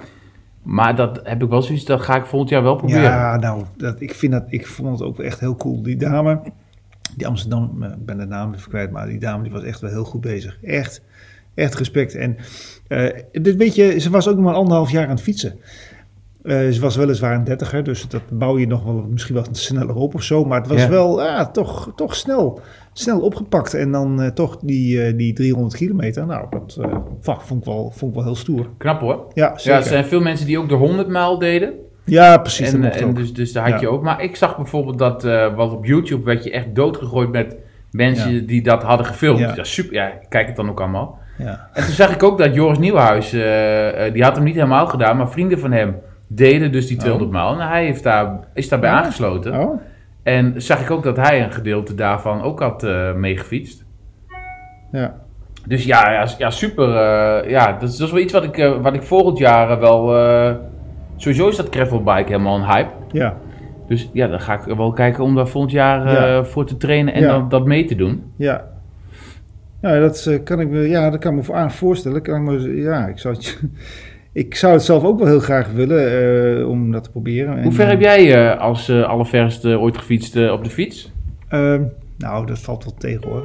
Maar 0.62 0.96
dat 0.96 1.20
heb 1.24 1.44
ik 1.44 1.50
wel 1.50 1.62
zoiets, 1.62 1.86
dat 1.86 2.01
ga 2.01 2.15
ik 2.15 2.25
volgend 2.25 2.50
jaar 2.50 2.63
wel 2.63 2.75
proberen. 2.75 3.01
Ja, 3.01 3.38
nou, 3.38 3.63
dat, 3.77 4.01
ik, 4.01 4.13
vind 4.13 4.32
dat, 4.32 4.44
ik 4.48 4.68
vond 4.68 5.00
het 5.00 5.08
ook 5.08 5.20
echt 5.20 5.39
heel 5.39 5.56
cool. 5.56 5.82
Die 5.82 5.98
dame, 5.98 6.42
die 7.15 7.27
Amsterdam, 7.27 7.84
ik 7.84 8.06
ben 8.06 8.18
de 8.18 8.25
naam 8.25 8.54
even 8.54 8.70
kwijt, 8.70 8.92
maar 8.92 9.08
die 9.08 9.20
dame 9.20 9.44
die 9.44 9.51
was 9.51 9.63
echt 9.63 9.82
wel 9.82 9.89
heel 9.89 10.04
goed 10.04 10.22
bezig. 10.22 10.58
Echt, 10.63 11.01
echt 11.54 11.75
respect. 11.75 12.15
En 12.15 12.38
uh, 12.88 13.10
dit 13.32 13.56
weet 13.56 13.75
je, 13.75 14.00
ze 14.00 14.10
was 14.10 14.27
ook 14.27 14.36
nog 14.36 14.46
maar 14.46 14.54
anderhalf 14.54 14.92
jaar 14.92 15.04
aan 15.04 15.10
het 15.10 15.22
fietsen. 15.22 15.60
Uh, 16.46 16.70
ze 16.72 16.82
was 16.82 16.96
weliswaar 16.96 17.36
een 17.36 17.44
dertiger, 17.44 17.84
dus 17.84 18.08
dat 18.08 18.22
bouw 18.30 18.58
je 18.58 18.68
nog 18.68 18.84
wel 18.84 19.06
misschien 19.10 19.36
wel 19.36 19.46
sneller 19.52 19.96
op 19.96 20.16
of 20.16 20.24
zo. 20.24 20.46
Maar 20.46 20.60
het 20.60 20.68
was 20.68 20.88
wel 20.88 21.24
ja, 21.24 21.46
toch, 21.46 21.92
toch 21.96 22.16
snel, 22.16 22.60
snel 22.94 23.20
opgepakt. 23.20 23.74
En 23.74 23.92
dan 23.92 24.22
uh, 24.22 24.28
toch 24.28 24.58
die, 24.58 25.08
uh, 25.08 25.18
die 25.18 25.34
300 25.34 25.75
kilometer. 25.75 26.25
Nou, 26.25 26.48
dat 26.50 26.78
vond, 27.22 27.60
ik 27.60 27.66
wel, 27.66 27.92
vond 27.96 28.12
ik 28.12 28.18
wel 28.18 28.24
heel 28.24 28.36
stoer. 28.36 28.70
Knap 28.78 29.00
hoor. 29.00 29.25
Ja, 29.34 29.58
zeker. 29.58 29.72
ja, 29.72 29.78
er 29.78 29.84
zijn 29.84 30.06
veel 30.06 30.22
mensen 30.22 30.46
die 30.46 30.60
ook 30.60 30.70
de 30.70 30.75
100 30.75 31.08
mijl 31.08 31.40
deden. 31.40 31.74
Ja, 32.04 32.38
precies. 32.38 32.74
En, 32.74 32.92
en 32.92 33.14
dus, 33.14 33.34
dus 33.34 33.52
daar 33.52 33.72
had 33.72 33.82
je 33.82 33.90
ook. 33.90 34.04
Maar 34.04 34.24
ik 34.24 34.36
zag 34.36 34.56
bijvoorbeeld 34.56 34.98
dat, 34.98 35.24
wat 35.56 35.72
op 35.72 35.86
YouTube 35.86 36.25
werd 36.25 36.44
je 36.44 36.52
echt 36.52 36.75
doodgegooid 36.75 37.32
met 37.32 37.56
mensen 37.92 38.48
die 38.48 38.64
dat 38.64 38.84
hadden 38.84 39.06
gefilmd. 39.06 39.40
Ja. 39.40 39.64
super, 39.64 39.94
ja, 39.94 40.08
ik 40.08 40.30
kijk 40.30 40.48
het 40.48 40.56
dan 40.56 40.70
ook 40.70 40.80
allemaal. 40.80 41.20
Ja. 41.38 41.70
En 41.74 41.84
toen 41.86 41.94
zag 41.94 42.14
ik 42.14 42.24
ook 42.24 42.38
dat 42.38 42.56
Joris 42.56 42.78
Nieuwhuis, 42.78 43.30
die 44.14 44.24
had 44.24 44.36
hem 44.36 44.44
niet 44.44 44.56
helemaal 44.56 44.88
gedaan, 44.88 45.18
maar 45.18 45.32
vrienden 45.32 45.60
van 45.60 45.72
hem 45.72 45.96
deden 46.27 46.72
dus 46.72 46.88
die 46.88 46.98
200 46.98 47.32
oh. 47.32 47.38
mijl. 47.38 47.62
En 47.62 47.67
hij 47.67 47.86
heeft 47.86 48.03
daar, 48.03 48.39
is 48.53 48.70
daarbij 48.70 48.89
oh. 48.89 48.96
aangesloten. 48.96 49.60
Oh. 49.60 49.82
En 50.24 50.62
zag 50.62 50.82
ik 50.82 50.91
ook 50.91 51.03
dat 51.03 51.17
hij 51.17 51.44
een 51.44 51.51
gedeelte 51.51 51.96
daarvan 51.96 52.41
ook 52.41 52.60
had 52.60 52.84
uh, 52.84 53.13
meegefietst. 53.13 53.86
Ja. 54.91 55.15
Dus 55.67 55.84
ja, 55.84 56.12
ja, 56.12 56.27
ja 56.38 56.50
super. 56.50 56.88
Uh, 56.88 57.50
ja, 57.50 57.72
dat 57.72 57.89
is, 57.89 57.98
dat 57.98 58.08
is 58.08 58.13
wel 58.13 58.24
iets 58.24 58.34
wat 58.34 58.44
ik, 58.44 58.58
uh, 58.58 58.82
wat 58.82 58.94
ik 58.94 59.03
volgend 59.03 59.38
jaar 59.38 59.79
wel... 59.79 60.08
sowieso 61.15 61.48
is 61.48 61.55
dat 61.55 61.67
gravelbike 61.70 62.32
helemaal 62.32 62.55
een 62.55 62.65
hype. 62.65 62.91
Ja. 63.12 63.38
Dus 63.88 64.10
ja, 64.13 64.27
dan 64.27 64.39
ga 64.39 64.53
ik 64.53 64.75
wel 64.75 64.91
kijken 64.91 65.24
om 65.24 65.36
daar 65.36 65.48
volgend 65.48 65.72
jaar 65.74 66.12
ja. 66.12 66.44
voor 66.44 66.65
te 66.65 66.77
trainen 66.77 67.13
en 67.13 67.24
dan, 67.24 67.50
dat 67.50 67.65
mee 67.65 67.86
te 67.86 67.96
doen. 67.96 68.24
Ja. 68.36 68.63
Ja, 69.82 70.00
dat 70.00 70.39
kan 70.44 70.60
ik 70.60 70.70
me, 70.70 70.89
ja, 70.89 71.10
dat 71.10 71.20
kan 71.20 71.36
me 71.36 71.53
aan 71.53 71.72
voorstellen. 71.72 72.21
Kan 72.21 72.36
ik 72.36 72.41
me, 72.41 72.76
ja, 72.76 73.08
ik 73.08 73.19
zou 73.19 73.36
het 73.36 73.60
ik 74.36 74.56
zou 74.56 74.74
het 74.74 74.84
zelf 74.84 75.04
ook 75.04 75.19
wel 75.19 75.28
heel 75.28 75.39
graag 75.39 75.71
willen 75.71 76.60
uh, 76.60 76.69
om 76.69 76.91
dat 76.91 77.04
te 77.04 77.10
proberen. 77.10 77.63
Hoe 77.63 77.71
ver 77.71 77.88
heb 77.88 78.02
jij 78.02 78.54
uh, 78.54 78.60
als 78.60 78.89
uh, 78.89 79.04
allerverst 79.04 79.65
ooit 79.65 79.98
gefietst 79.98 80.50
op 80.50 80.63
de 80.63 80.69
fiets? 80.69 81.12
Ehm, 81.48 81.84
nou, 82.17 82.45
dat 82.45 82.60
valt 82.60 82.84
wel 82.84 82.93
tegen 82.93 83.28
hoor. 83.28 83.43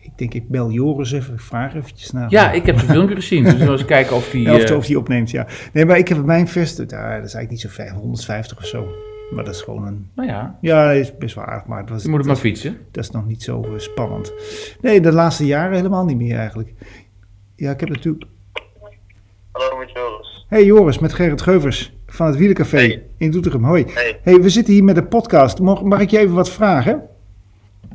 Ik 0.00 0.10
denk, 0.16 0.34
ik 0.34 0.48
bel 0.48 0.70
Joris 0.70 1.12
even, 1.12 1.34
ik 1.34 1.40
vraag 1.40 1.74
eventjes 1.74 2.10
naar. 2.10 2.30
Ja, 2.30 2.52
ik 2.52 2.66
heb 2.66 2.78
zijn 2.78 2.90
filmpje 2.90 3.14
gezien, 3.22 3.44
dus 3.44 3.54
we 3.54 3.70
eens 3.70 3.84
kijken 3.84 4.16
of 4.16 4.30
die... 4.30 4.54
of, 4.54 4.70
of 4.70 4.86
die 4.86 4.98
opneemt, 4.98 5.30
ja. 5.30 5.46
Nee, 5.72 5.84
maar 5.84 5.98
ik 5.98 6.08
heb 6.08 6.24
mijn 6.24 6.48
verste, 6.48 6.86
daar, 6.86 7.16
dat 7.16 7.26
is 7.26 7.34
eigenlijk 7.34 7.50
niet 7.50 7.60
zo 7.60 7.68
ver, 7.68 7.92
150 7.92 8.58
of 8.58 8.66
zo. 8.66 8.86
Maar 9.30 9.44
dat 9.44 9.54
is 9.54 9.60
gewoon 9.60 9.86
een... 9.86 10.08
Nou 10.14 10.28
ja. 10.28 10.58
Ja, 10.60 10.86
dat 10.86 10.96
is 10.96 11.16
best 11.16 11.34
wel 11.34 11.44
aardig, 11.44 11.66
maar... 11.66 11.80
Het 11.80 11.90
was, 11.90 12.02
je 12.02 12.08
moet 12.08 12.18
het 12.18 12.26
maar 12.26 12.36
fietsen. 12.36 12.76
Dat 12.90 13.04
is 13.04 13.10
nog 13.10 13.26
niet 13.26 13.42
zo 13.42 13.74
spannend. 13.76 14.32
Nee, 14.80 15.00
de 15.00 15.12
laatste 15.12 15.46
jaren 15.46 15.76
helemaal 15.76 16.04
niet 16.04 16.16
meer 16.16 16.36
eigenlijk. 16.36 16.72
Ja, 17.56 17.70
ik 17.70 17.80
heb 17.80 17.88
natuurlijk 17.88 18.24
Hallo 19.56 19.76
met 19.78 19.90
Joris. 19.90 20.46
Hey 20.48 20.64
Joris, 20.64 20.98
met 20.98 21.14
Gerrit 21.14 21.42
Geuvers 21.42 21.92
van 22.06 22.26
het 22.26 22.36
Wielencafé 22.36 22.76
hey. 22.76 23.02
in 23.18 23.30
Doetinchem. 23.30 23.64
Hoi. 23.64 23.84
Hey. 23.94 24.18
hey. 24.22 24.40
we 24.40 24.50
zitten 24.50 24.72
hier 24.72 24.84
met 24.84 24.96
een 24.96 25.08
podcast. 25.08 25.60
Mag, 25.60 25.82
mag 25.82 26.00
ik 26.00 26.10
je 26.10 26.18
even 26.18 26.34
wat 26.34 26.50
vragen? 26.50 27.02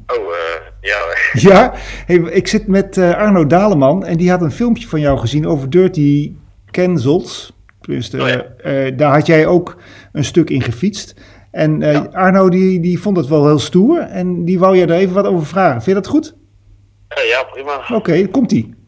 Oh, 0.07 0.17
uh, 0.17 0.33
ja. 0.81 0.99
ja, 1.51 1.73
hey, 2.05 2.15
ik 2.17 2.47
zit 2.47 2.67
met 2.67 2.97
uh, 2.97 3.15
Arno 3.15 3.47
Daleman 3.47 4.05
en 4.05 4.17
die 4.17 4.29
had 4.29 4.41
een 4.41 4.51
filmpje 4.51 4.87
van 4.87 4.99
jou 4.99 5.17
gezien 5.17 5.47
over 5.47 5.69
Dirty 5.69 6.33
Cancels. 6.71 7.53
Dus 7.81 8.13
uh, 8.13 8.21
oh, 8.21 8.27
ja. 8.27 8.45
uh, 8.65 8.97
daar 8.97 9.13
had 9.13 9.25
jij 9.25 9.47
ook 9.47 9.77
een 10.11 10.25
stuk 10.25 10.49
in 10.49 10.61
gefietst. 10.61 11.15
En 11.51 11.79
ja. 11.79 12.07
Arno 12.11 12.49
die, 12.49 12.79
die 12.79 13.01
vond 13.01 13.17
het 13.17 13.27
wel 13.27 13.45
heel 13.45 13.59
stoer 13.59 13.99
en 13.99 14.45
die 14.45 14.59
wou 14.59 14.77
jij 14.77 14.87
er 14.87 14.95
even 14.95 15.13
wat 15.13 15.25
over 15.25 15.45
vragen. 15.45 15.81
Vind 15.81 15.85
je 15.85 16.01
dat 16.01 16.07
goed? 16.07 16.35
ja, 17.07 17.43
prima. 17.43 17.75
Oké, 17.75 17.93
okay, 17.93 18.27
komt-ie. 18.27 18.79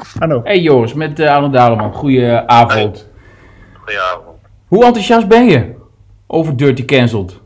Hallo. 0.00 0.40
Hey 0.44 0.58
Joris, 0.58 0.94
met 0.94 1.18
uh, 1.18 1.34
Arno 1.34 1.50
Daleman. 1.50 1.92
Goedenavond. 1.94 2.96
Hey. 2.98 3.78
Goedenavond. 3.78 4.38
Hoe 4.68 4.84
enthousiast 4.84 5.28
ben 5.28 5.44
je 5.48 5.74
over 6.26 6.56
Dirty 6.56 6.84
Cancelled? 6.84 7.40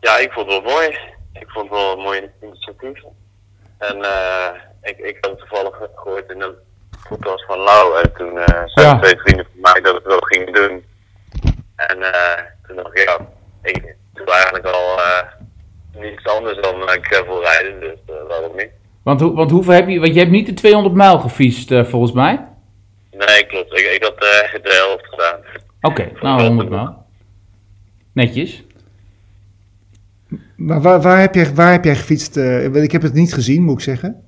Ja, 0.00 0.18
ik 0.18 0.32
vond 0.32 0.52
het 0.52 0.62
wel 0.62 0.72
mooi. 0.72 0.98
Ik 1.32 1.48
vond 1.48 1.70
het 1.70 1.78
wel 1.78 1.92
een 1.92 2.02
mooi 2.02 2.30
initiatief. 2.42 3.02
En 3.78 3.96
uh, 3.96 4.48
ik, 4.82 4.98
ik 4.98 5.16
had 5.20 5.30
het 5.30 5.38
toevallig 5.38 5.78
gehoord 5.94 6.30
in 6.30 6.38
de 6.38 6.54
podcast 7.08 7.44
van 7.44 7.58
Lau. 7.58 8.00
En 8.02 8.12
toen 8.12 8.34
uh, 8.34 8.44
zeiden 8.46 8.94
ja. 8.94 8.98
twee 8.98 9.18
vrienden 9.18 9.46
van 9.52 9.72
mij 9.72 9.80
dat 9.80 9.94
het 9.94 10.04
wel 10.04 10.20
gingen 10.20 10.52
doen. 10.52 10.84
En 11.76 11.98
toen 12.66 12.76
dacht 12.76 12.98
ik, 12.98 13.08
ja, 13.08 13.18
ik 13.62 13.96
doe 14.12 14.26
eigenlijk 14.26 14.66
al 14.66 15.00
niets 16.00 16.26
anders 16.26 16.60
dan 16.60 16.88
gravel 17.00 17.42
rijden. 17.42 17.80
Dus 17.80 17.98
waarom 18.28 18.56
niet? 18.56 18.70
Want, 19.02 19.20
want 19.20 19.50
hoeveel 19.50 19.72
heb 19.72 19.88
je? 19.88 20.00
Want 20.00 20.12
je 20.12 20.18
hebt 20.18 20.30
niet 20.30 20.46
de 20.46 20.54
200 20.54 20.94
mijl 20.94 21.18
gefietst, 21.18 21.70
uh, 21.70 21.84
volgens 21.84 22.12
mij. 22.12 22.46
Nee, 23.10 23.46
klopt. 23.46 23.72
Ik, 23.78 23.86
ik 23.86 24.02
had 24.02 24.14
uh, 24.14 24.62
de 24.62 24.86
helft 24.86 25.06
gedaan. 25.06 25.38
Oké, 25.80 26.00
okay, 26.00 26.12
nou 26.22 26.42
100 26.42 26.68
mijl. 26.68 27.06
Netjes. 28.12 28.62
Maar 30.56 30.80
waar, 30.80 31.00
waar, 31.00 31.20
heb, 31.20 31.34
jij, 31.34 31.54
waar 31.54 31.72
heb 31.72 31.84
jij 31.84 31.96
gefietst? 31.96 32.36
Uh, 32.36 32.74
ik 32.74 32.92
heb 32.92 33.02
het 33.02 33.14
niet 33.14 33.34
gezien, 33.34 33.62
moet 33.62 33.74
ik 33.74 33.84
zeggen. 33.84 34.22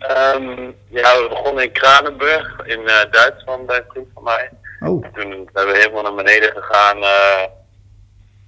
Um, 0.00 0.74
ja, 0.88 1.22
we 1.22 1.26
begonnen 1.28 1.64
in 1.64 1.72
Kranenburg 1.72 2.60
in 2.64 2.80
uh, 2.80 3.00
Duitsland 3.10 3.66
bij 3.66 3.76
een 3.76 3.84
vriend 3.88 4.08
van 4.14 4.22
mij. 4.22 4.50
Oh. 4.80 5.04
En 5.04 5.12
toen 5.12 5.48
zijn 5.52 5.66
we 5.66 5.78
helemaal 5.78 6.02
naar 6.02 6.14
beneden 6.14 6.52
gegaan. 6.52 6.96
Uh, 6.96 7.42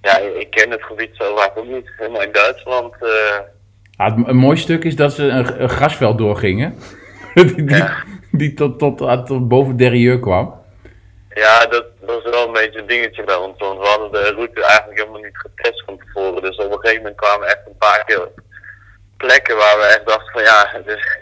ja, 0.01 0.17
ik 0.17 0.49
ken 0.49 0.71
het 0.71 0.83
gebied 0.83 1.09
zo 1.13 1.35
vaak 1.35 1.57
ook 1.57 1.67
niet. 1.67 1.89
Helemaal 1.97 2.21
in 2.21 2.31
Duitsland. 2.31 2.95
Ja, 3.97 4.17
een 4.25 4.35
mooi 4.35 4.57
stuk 4.57 4.83
is 4.83 4.95
dat 4.95 5.13
ze 5.13 5.23
een, 5.23 5.61
een 5.61 5.69
grasveld 5.69 6.17
doorgingen. 6.17 6.75
die, 7.33 7.63
die, 7.63 7.83
die, 8.31 8.53
tot, 8.53 8.79
tot, 8.79 8.97
tot, 9.25 9.47
boven 9.47 9.77
Derrieur 9.77 10.19
kwam. 10.19 10.61
Ja, 11.33 11.65
dat 11.65 11.85
was 11.99 12.23
wel 12.23 12.47
een 12.47 12.53
beetje 12.53 12.79
een 12.79 12.87
dingetje 12.87 13.23
bij 13.23 13.35
ons. 13.35 13.57
Want 13.57 13.79
we 13.79 13.85
hadden 13.85 14.11
de 14.11 14.33
route 14.35 14.65
eigenlijk 14.65 14.99
helemaal 14.99 15.21
niet 15.21 15.37
getest 15.37 15.83
van 15.85 15.97
tevoren. 15.97 16.41
Dus 16.41 16.57
op 16.57 16.71
een 16.71 16.79
gegeven 16.79 17.01
moment 17.01 17.15
kwamen 17.15 17.47
echt 17.47 17.61
een 17.65 17.77
paar 17.77 18.03
keer 18.05 18.27
plekken 19.17 19.57
waar 19.57 19.77
we 19.77 19.83
echt 19.83 20.07
dachten 20.07 20.31
van 20.33 20.43
ja, 20.43 20.81
dus, 20.85 21.17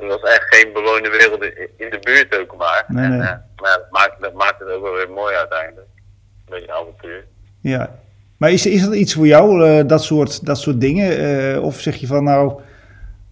er 0.00 0.06
was 0.06 0.22
echt 0.22 0.54
geen 0.54 0.72
bewoonde 0.72 1.10
wereld 1.10 1.42
in 1.76 1.90
de 1.90 1.98
buurt 2.00 2.38
ook 2.38 2.56
maar. 2.56 2.84
Nee, 2.88 3.08
nee. 3.08 3.18
En, 3.18 3.24
uh, 3.24 3.62
maar 3.62 3.78
dat 3.78 3.90
maakt, 3.90 4.20
dat 4.20 4.32
maakt 4.32 4.58
het 4.58 4.68
ook 4.68 4.82
wel 4.82 4.92
weer 4.92 5.10
mooi 5.10 5.34
uiteindelijk. 5.34 5.88
Een 6.46 6.58
beetje 6.58 6.72
avontuur. 6.72 7.24
Ja. 7.60 7.98
Maar 8.38 8.50
is, 8.50 8.66
is 8.66 8.84
dat 8.84 8.94
iets 8.94 9.14
voor 9.14 9.26
jou, 9.26 9.64
uh, 9.64 9.80
dat, 9.86 10.02
soort, 10.02 10.46
dat 10.46 10.58
soort 10.58 10.80
dingen? 10.80 11.20
Uh, 11.20 11.64
of 11.64 11.80
zeg 11.80 11.96
je 11.96 12.06
van 12.06 12.24
nou, 12.24 12.60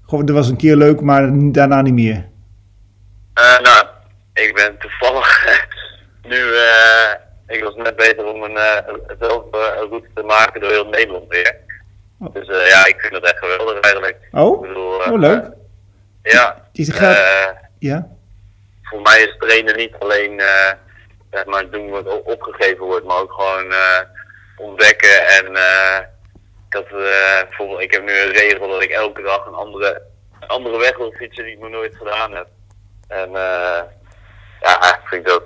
goh, 0.02 0.24
dat 0.24 0.36
was 0.36 0.48
een 0.48 0.56
keer 0.56 0.76
leuk, 0.76 1.00
maar 1.00 1.28
daarna 1.32 1.82
niet 1.82 1.94
meer? 1.94 2.28
Uh, 3.38 3.58
nou, 3.58 3.86
ik 4.34 4.54
ben 4.54 4.78
toevallig 4.78 5.46
nu, 6.30 6.36
ik 7.46 7.62
was 7.62 7.74
net 7.74 7.96
bezig 7.96 8.24
om 8.24 8.42
een 8.42 8.58
zelf 9.18 9.44
route 9.90 10.08
te 10.14 10.22
maken 10.22 10.60
door 10.60 10.70
heel 10.70 10.88
Nederland 10.88 11.28
weer. 11.28 11.56
Oh. 12.20 12.34
Dus 12.34 12.46
ja, 12.46 12.86
ik 12.86 12.96
vind 12.98 13.12
dat 13.12 13.24
echt 13.24 13.38
geweldig 13.38 13.80
eigenlijk. 13.80 14.18
Oh, 14.32 14.64
ik 14.64 14.68
bedoel, 14.68 14.94
oh 14.94 15.18
leuk. 15.18 15.50
Ja. 16.22 16.68
Die 16.72 16.92
gaat, 16.92 17.54
ja. 17.78 18.08
Voor 18.82 19.00
mij 19.02 19.20
is 19.20 19.36
trainen 19.38 19.76
niet 19.76 19.94
alleen 19.98 20.42
zeg 21.30 21.44
maar, 21.44 21.70
doen 21.70 21.90
wat 21.90 22.22
opgegeven 22.22 22.84
wordt, 22.84 23.06
maar 23.06 23.20
ook 23.20 23.32
gewoon 23.32 23.74
ontdekken. 24.56 25.26
En 25.26 25.50
uh, 25.52 25.98
had, 26.68 26.84
uh, 26.92 27.48
bijvoorbeeld, 27.48 27.80
ik 27.80 27.92
heb 27.92 28.02
nu 28.04 28.12
een 28.12 28.32
regel 28.32 28.68
dat 28.68 28.82
ik 28.82 28.90
elke 28.90 29.22
dag 29.22 29.46
een 29.46 29.54
andere, 29.54 30.02
een 30.40 30.48
andere 30.48 30.78
weg 30.78 30.96
wil 30.96 31.12
fietsen 31.18 31.44
die 31.44 31.52
ik 31.52 31.60
nog 31.60 31.70
nooit 31.70 31.96
gedaan 31.96 32.32
heb. 32.32 32.46
En 33.08 33.28
uh, 33.28 33.80
ja, 34.60 34.98
vind 35.04 35.26
ik 35.26 35.28
dat, 35.28 35.42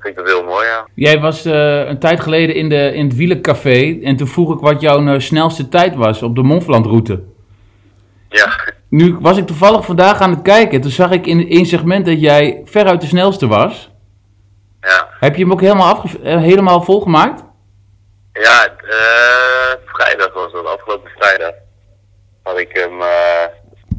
vind 0.00 0.06
ik 0.06 0.16
dat 0.16 0.26
heel 0.26 0.44
mooi, 0.44 0.66
ja. 0.66 0.86
Jij 0.94 1.20
was 1.20 1.44
een 1.44 1.98
tijd 1.98 2.20
geleden 2.20 2.54
in, 2.54 2.68
de, 2.68 2.94
in 2.94 3.04
het 3.04 3.16
wielencafé 3.16 3.98
en 4.02 4.16
toen 4.16 4.26
vroeg 4.26 4.54
ik 4.54 4.60
wat 4.60 4.80
jouw 4.80 5.18
snelste 5.18 5.68
tijd 5.68 5.94
was 5.94 6.22
op 6.22 6.34
de 6.34 6.42
Montfland-route. 6.42 7.22
Ja. 8.28 8.60
Nu 8.88 9.16
was 9.20 9.36
ik 9.36 9.46
toevallig 9.46 9.84
vandaag 9.84 10.20
aan 10.20 10.30
het 10.30 10.42
kijken. 10.42 10.80
Toen 10.80 10.90
zag 10.90 11.10
ik 11.10 11.26
in 11.26 11.48
één 11.48 11.66
segment 11.66 12.06
dat 12.06 12.20
jij 12.20 12.62
veruit 12.64 13.00
de 13.00 13.06
snelste 13.06 13.46
was. 13.46 13.90
Ja. 14.80 15.08
Heb 15.20 15.36
je 15.36 15.42
hem 15.42 15.52
ook 15.52 15.60
helemaal, 15.60 15.94
afge 15.94 16.18
helemaal 16.22 16.82
volgemaakt? 16.82 17.42
Ja, 18.40 18.68
uh, 18.84 19.72
vrijdag 19.86 20.32
was 20.32 20.52
dat, 20.52 20.66
afgelopen 20.66 21.10
vrijdag. 21.18 21.52
Had 22.42 22.58
ik 22.58 22.68
hem 22.72 23.00
uh, 23.00 23.42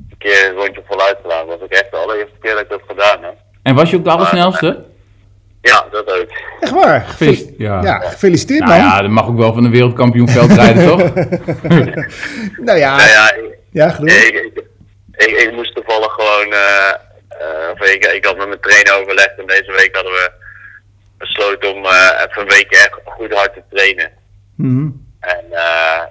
een 0.09 0.17
keer 0.17 0.49
een 0.49 0.55
rondje 0.55 0.83
voluit 0.87 1.17
gedaan. 1.21 1.47
Dat 1.47 1.59
was 1.59 1.63
ook 1.63 1.73
echt 1.73 1.91
de 1.91 1.97
allereerste 1.97 2.37
keer 2.41 2.51
dat 2.51 2.61
ik 2.61 2.69
dat 2.69 2.81
gedaan 2.87 3.23
heb. 3.23 3.35
En 3.63 3.75
was 3.75 3.89
je 3.89 3.97
ook 3.97 4.03
de 4.03 4.09
allersnelste? 4.09 4.83
Ja, 5.61 5.85
dat 5.91 6.11
ook. 6.11 6.29
Echt 6.59 6.71
waar? 6.71 7.01
Gefeliciteerd. 7.01 7.57
Ja. 7.57 7.81
ja, 7.81 7.99
gefeliciteerd 7.99 8.59
nou, 8.59 8.71
man. 8.71 8.89
Ja, 8.89 9.01
dat 9.01 9.11
mag 9.11 9.27
ook 9.27 9.37
wel 9.37 9.53
van 9.53 9.65
een 9.65 9.71
wereldkampioen 9.71 10.29
veldrijden, 10.29 10.87
toch? 10.87 10.97
nou 12.67 12.77
ja, 12.77 12.95
nou 12.95 13.09
ja, 13.09 13.33
ik, 13.33 13.57
ja 13.71 13.89
genoeg. 13.89 14.15
Ik, 14.15 14.33
ik, 14.33 14.63
ik, 15.11 15.37
ik, 15.37 15.51
moest 15.53 15.75
toevallig 15.75 16.11
gewoon, 16.11 16.53
uh, 16.53 16.91
of 17.71 17.87
ik, 17.89 18.05
ik 18.05 18.25
had 18.25 18.37
met 18.37 18.47
mijn 18.47 18.59
trainer 18.59 19.01
overlegd 19.01 19.39
en 19.39 19.47
deze 19.47 19.71
week 19.71 19.95
hadden 19.95 20.11
we 20.11 20.31
besloten 21.17 21.73
om 21.73 21.85
even 21.85 22.41
een 22.41 22.47
week 22.47 22.71
echt 22.71 22.99
goed 23.05 23.33
hard 23.33 23.53
te 23.53 23.61
trainen. 23.69 24.19
Mm 24.61 25.09
En 25.19 25.45
uh, 25.51 26.01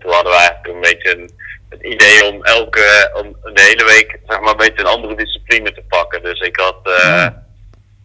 toen 0.00 0.12
hadden 0.12 0.32
we 0.32 0.38
eigenlijk 0.38 0.66
een 0.66 0.80
beetje 0.80 1.16
een, 1.16 1.30
het 1.68 1.82
idee 1.82 2.24
om 2.24 2.44
elke, 2.44 3.10
om 3.14 3.52
de 3.54 3.60
hele 3.60 3.84
week 3.84 4.18
zeg 4.26 4.40
maar 4.40 4.50
een 4.50 4.64
beetje 4.66 4.80
een 4.80 4.96
andere 4.96 5.14
discipline 5.14 5.72
te 5.72 5.82
pakken. 5.88 6.22
Dus 6.22 6.40
ik 6.40 6.56
had 6.56 6.78
uh, 6.84 7.26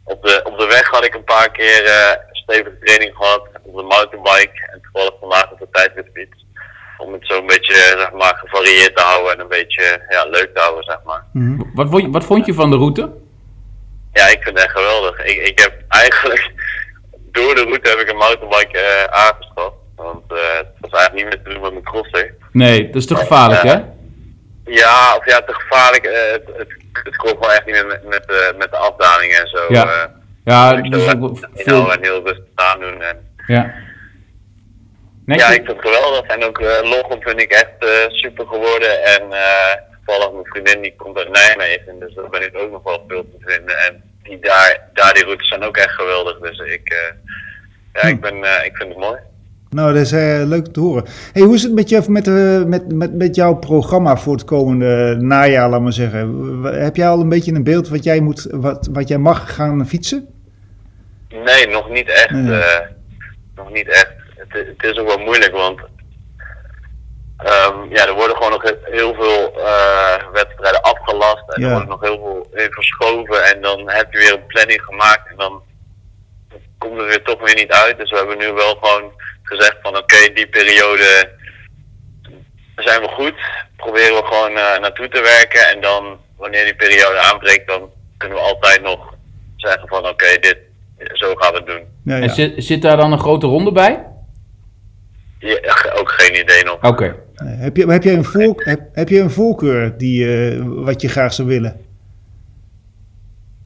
op, 0.03 0.23
de, 0.23 0.41
op 0.43 0.59
de 0.59 0.65
weg 0.65 0.87
had 0.87 1.05
ik 1.05 1.13
een 1.13 1.23
paar 1.23 1.51
keer 1.51 1.83
uh, 1.85 2.11
stevige 2.31 2.77
training 2.83 3.15
gehad 3.15 3.41
op 3.61 3.75
de 3.77 3.83
mountainbike 3.83 4.69
en 4.71 4.81
toevallig 4.81 5.13
vandaag 5.19 5.51
op 5.51 5.59
de 5.59 5.67
tijdritfiets. 5.71 6.45
Om 6.97 7.13
het 7.13 7.25
zo 7.27 7.37
een 7.37 7.47
beetje 7.47 7.75
zeg 7.75 8.11
maar 8.11 8.35
gevarieerd 8.35 8.95
te 8.95 9.03
houden 9.03 9.33
en 9.33 9.39
een 9.39 9.47
beetje 9.47 10.01
ja, 10.09 10.25
leuk 10.25 10.49
te 10.53 10.61
houden 10.61 10.83
zeg 10.83 10.99
maar. 11.03 11.23
Mm 11.33 11.71
wat, 11.73 11.89
vond 11.89 12.01
je, 12.01 12.09
wat 12.09 12.25
vond 12.25 12.45
je 12.45 12.53
van 12.53 12.69
de 12.69 12.77
route? 12.77 13.11
Ja, 14.13 14.27
ik 14.27 14.43
vind 14.43 14.57
het 14.57 14.65
echt 14.65 14.77
geweldig. 14.77 15.25
Ik, 15.25 15.47
ik 15.47 15.59
heb 15.59 15.73
eigenlijk 15.87 16.51
door 17.31 17.55
de 17.55 17.63
route 17.63 17.89
heb 17.89 17.99
ik 17.99 18.09
een 18.09 18.17
mountainbike 18.17 18.77
uh, 18.77 19.03
aangeschaft. 19.03 19.77
Want 19.95 20.31
uh, 20.31 20.37
het 20.57 20.67
was 20.79 20.91
eigenlijk 20.91 21.13
niet 21.13 21.25
meer 21.25 21.43
te 21.43 21.49
doen 21.49 21.61
met 21.61 21.71
mijn 21.71 21.83
crosser. 21.83 22.35
Nee, 22.51 22.85
dat 22.85 22.95
is 22.95 23.07
te 23.07 23.15
gevaarlijk, 23.15 23.61
hè? 23.61 23.77
Ja, 24.65 25.15
of 25.17 25.25
ja, 25.25 25.41
te 25.41 25.53
gevaarlijk. 25.53 26.05
Uh, 26.05 26.31
het, 26.31 26.43
het, 26.57 26.67
het 27.03 27.15
klopt 27.15 27.39
wel 27.39 27.53
echt 27.53 27.65
niet 27.65 27.85
met, 27.85 28.03
met, 28.03 28.25
uh, 28.29 28.57
met 28.57 28.71
de 28.71 28.77
afdalingen 28.77 29.39
en 29.39 29.47
zo. 29.47 29.65
Ja, 29.69 30.11
ja 30.43 30.71
ook 30.71 31.37
veel... 31.53 31.91
En 31.93 32.03
heel 32.03 32.25
rustig 32.25 32.45
aan 32.55 32.79
doen. 32.79 33.01
En... 33.01 33.33
Ja. 33.47 33.73
ja, 35.25 35.47
ik 35.47 35.65
vind 35.65 35.67
het 35.67 35.81
geweldig. 35.81 36.21
En 36.21 36.43
ook 36.43 36.59
uh, 36.59 36.67
Lochem 36.83 37.21
vind 37.21 37.41
ik 37.41 37.51
echt 37.51 38.07
super 38.07 38.47
geworden. 38.47 39.03
En 39.03 39.21
toevallig 40.05 40.31
mijn 40.31 40.45
vriendin 40.45 40.81
die 40.81 40.95
komt 40.95 41.17
uit 41.17 41.29
Nijmegen. 41.29 41.99
Dus 41.99 42.13
daar 42.13 42.29
ben 42.29 42.41
ik 42.41 42.57
ook 42.57 42.71
nog 42.71 42.83
wel 42.83 43.05
veel 43.07 43.23
te 43.23 43.37
vinden. 43.39 43.77
En 43.77 44.03
die 44.23 44.39
daar, 44.39 44.88
die 45.13 45.23
routes 45.23 45.47
zijn 45.47 45.63
ook 45.63 45.77
echt 45.77 45.91
geweldig. 45.91 46.39
Dus 46.39 46.59
ik, 46.59 47.13
ja, 47.93 48.01
ik, 48.01 48.21
ben, 48.21 48.35
ik 48.65 48.75
vind 48.75 48.89
het 48.89 48.97
mooi. 48.97 49.19
Nou, 49.69 49.93
dat 49.93 50.01
is 50.01 50.11
uh, 50.11 50.41
leuk 50.45 50.67
te 50.67 50.79
horen. 50.79 51.05
Hey, 51.33 51.41
hoe 51.41 51.55
is 51.55 51.63
het 51.63 51.73
met, 51.73 51.89
je, 51.89 52.03
met, 52.07 52.27
uh, 52.27 52.63
met, 52.63 52.93
met, 52.93 53.13
met 53.13 53.35
jouw 53.35 53.53
programma 53.53 54.17
voor 54.17 54.33
het 54.33 54.43
komende 54.43 55.15
najaar, 55.19 55.69
laat 55.69 55.81
maar 55.81 55.93
zeggen? 55.93 56.63
Heb 56.63 56.95
jij 56.95 57.07
al 57.07 57.19
een 57.19 57.29
beetje 57.29 57.53
een 57.53 57.63
beeld 57.63 57.89
wat 57.89 58.03
jij, 58.03 58.19
moet, 58.19 58.47
wat, 58.51 58.89
wat 58.91 59.07
jij 59.07 59.17
mag 59.17 59.55
gaan 59.55 59.87
fietsen? 59.87 60.27
Nee, 61.29 61.67
nog 61.67 61.89
niet 61.89 62.09
echt. 62.09 62.31
Nee. 62.31 62.57
Uh, 62.57 62.79
nog 63.55 63.71
niet 63.71 63.87
echt. 63.87 64.13
Het, 64.35 64.67
het, 64.77 64.91
is 64.91 64.97
ook 64.97 65.07
wel 65.07 65.17
moeilijk, 65.17 65.51
want 65.51 65.79
um, 67.43 67.89
ja, 67.95 68.07
er 68.07 68.13
worden 68.13 68.35
gewoon 68.35 68.51
nog 68.51 68.73
heel 68.83 69.13
veel 69.13 69.53
wedstrijden 70.31 70.81
afgelast. 70.81 71.43
En 71.47 71.61
ja. 71.61 71.67
er 71.67 71.73
wordt 71.73 71.89
nog 71.89 72.01
heel 72.01 72.19
veel 72.19 72.63
in 72.63 72.71
verschoven. 72.71 73.43
En 73.43 73.61
dan 73.61 73.89
heb 73.89 74.13
je 74.13 74.17
weer 74.17 74.33
een 74.33 74.45
planning 74.45 74.81
gemaakt 74.81 75.29
en 75.29 75.37
dan 75.37 75.61
komt 76.77 76.97
het 76.97 77.07
weer 77.07 77.23
toch 77.23 77.39
weer 77.39 77.55
niet 77.55 77.71
uit. 77.71 77.97
Dus 77.97 78.11
we 78.11 78.17
hebben 78.17 78.37
nu 78.37 78.51
wel 78.51 78.77
gewoon 78.81 79.11
gezegd 79.43 79.77
van 79.81 79.97
oké, 79.97 80.15
okay, 80.15 80.33
die 80.33 80.47
periode 80.47 81.31
zijn 82.75 83.01
we 83.01 83.07
goed. 83.07 83.35
Proberen 83.75 84.15
we 84.15 84.25
gewoon 84.25 84.51
uh, 84.51 84.77
naartoe 84.79 85.07
te 85.07 85.21
werken. 85.21 85.67
En 85.67 85.81
dan 85.81 86.19
wanneer 86.37 86.63
die 86.63 86.75
periode 86.75 87.19
aanbreekt, 87.19 87.67
dan 87.67 87.89
kunnen 88.17 88.37
we 88.37 88.43
altijd 88.43 88.81
nog 88.81 89.13
zeggen 89.55 89.87
van 89.87 89.99
oké, 89.99 90.09
okay, 90.09 90.39
dit 90.39 90.57
zo 91.13 91.35
gaan 91.35 91.51
we 91.51 91.57
het 91.57 91.67
doen. 91.67 91.83
Ja, 92.03 92.15
ja. 92.15 92.21
En 92.21 92.29
zit, 92.29 92.53
zit 92.63 92.81
daar 92.81 92.97
dan 92.97 93.11
een 93.11 93.19
grote 93.19 93.47
ronde 93.47 93.71
bij? 93.71 94.05
Ja, 95.39 95.59
ook 95.93 96.11
geen 96.11 96.39
idee 96.39 96.63
nog. 96.63 96.75
Oké. 96.75 96.87
Okay. 96.87 97.15
Heb, 97.43 97.77
je, 97.77 97.91
heb, 97.91 98.03
je 98.03 98.11
een 98.11 98.25
voor, 98.25 98.61
heb, 98.63 98.79
heb 98.93 99.09
je 99.09 99.19
een 99.19 99.31
voorkeur 99.31 99.97
die, 99.97 100.25
uh, 100.25 100.63
wat 100.65 101.01
je 101.01 101.09
graag 101.09 101.33
zou 101.33 101.47
willen? 101.47 101.81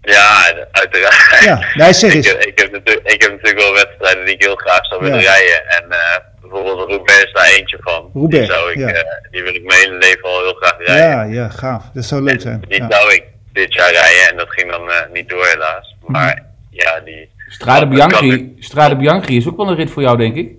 Ja, 0.02 0.54
uiteraard. 0.72 1.44
Ja, 1.44 1.66
nee, 1.74 1.94
zeg 2.04 2.14
eens. 2.14 2.34
ik, 2.34 2.44
ik, 2.44 2.60
heb 2.60 2.72
natuurlijk, 2.72 3.12
ik 3.12 3.22
heb 3.22 3.32
natuurlijk 3.32 3.60
wel 3.60 3.74
wedstrijden 3.74 4.26
die 4.26 4.34
ik 4.34 4.44
heel 4.44 4.56
graag 4.56 4.86
zou 4.86 5.02
willen 5.02 5.20
ja. 5.22 5.32
rijden. 5.32 5.68
En 5.68 5.86
uh, 5.90 5.98
bijvoorbeeld 6.42 6.90
Roubaix 6.90 7.24
is 7.24 7.34
daar 7.34 7.46
eentje 7.46 7.78
van. 7.82 8.10
Roubaix, 8.14 8.48
die, 8.48 8.56
zou 8.56 8.72
ik, 8.72 8.78
ja. 8.78 8.90
uh, 8.90 9.02
die 9.32 9.44
wil 9.44 9.54
ik 9.54 9.64
mijn 9.64 9.80
hele 9.80 9.98
leven 9.98 10.24
al 10.24 10.40
heel 10.40 10.54
graag 10.54 10.78
rijden. 10.78 11.06
Ja, 11.06 11.24
ja, 11.24 11.50
gaaf. 11.50 11.84
Dat 11.94 12.06
zou 12.06 12.22
leuk 12.22 12.42
zijn. 12.42 12.64
Die 12.68 12.82
ja. 12.82 12.88
zou 12.90 13.14
ik 13.14 13.24
dit 13.52 13.74
jaar 13.74 13.92
rijden 13.92 14.30
en 14.30 14.38
dat 14.38 14.50
ging 14.50 14.72
dan 14.72 14.88
uh, 14.88 14.96
niet 15.14 15.30
door 15.30 15.46
helaas. 15.46 15.96
Maar 16.06 16.40
mm. 16.42 16.46
ja, 16.70 17.00
die... 17.00 17.32
Strade 17.48 17.88
Bianchi, 17.88 18.56
Strade 18.60 18.96
Bianchi 18.96 19.38
is 19.38 19.48
ook 19.48 19.58
wel 19.58 19.68
een 19.68 19.76
rit 19.76 19.92
voor 19.92 20.02
jou, 20.02 20.18
denk 20.18 20.36
ik. 20.36 20.52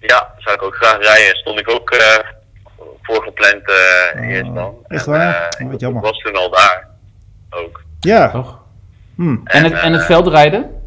Ja, 0.00 0.34
zou 0.38 0.56
ik 0.56 0.62
ook 0.62 0.76
graag 0.76 0.98
rijden. 0.98 1.36
Stond 1.36 1.60
ik 1.60 1.70
ook 1.70 1.94
voor 3.02 3.22
gepland 3.22 3.68
eerst 4.20 4.54
dan. 4.54 4.74
Echt 4.88 5.06
waar? 5.06 5.48
En, 5.58 5.70
Wat 5.70 5.80
jammer. 5.80 6.02
Ik 6.02 6.10
was 6.10 6.18
toen 6.18 6.36
al 6.36 6.50
daar. 6.50 6.88
Ook. 7.50 7.82
Ja. 8.00 8.30
Toch? 8.30 8.58
Hmm. 9.16 9.40
En, 9.44 9.64
het, 9.64 9.72
en 9.72 9.92
het 9.92 10.04
veldrijden? 10.04 10.80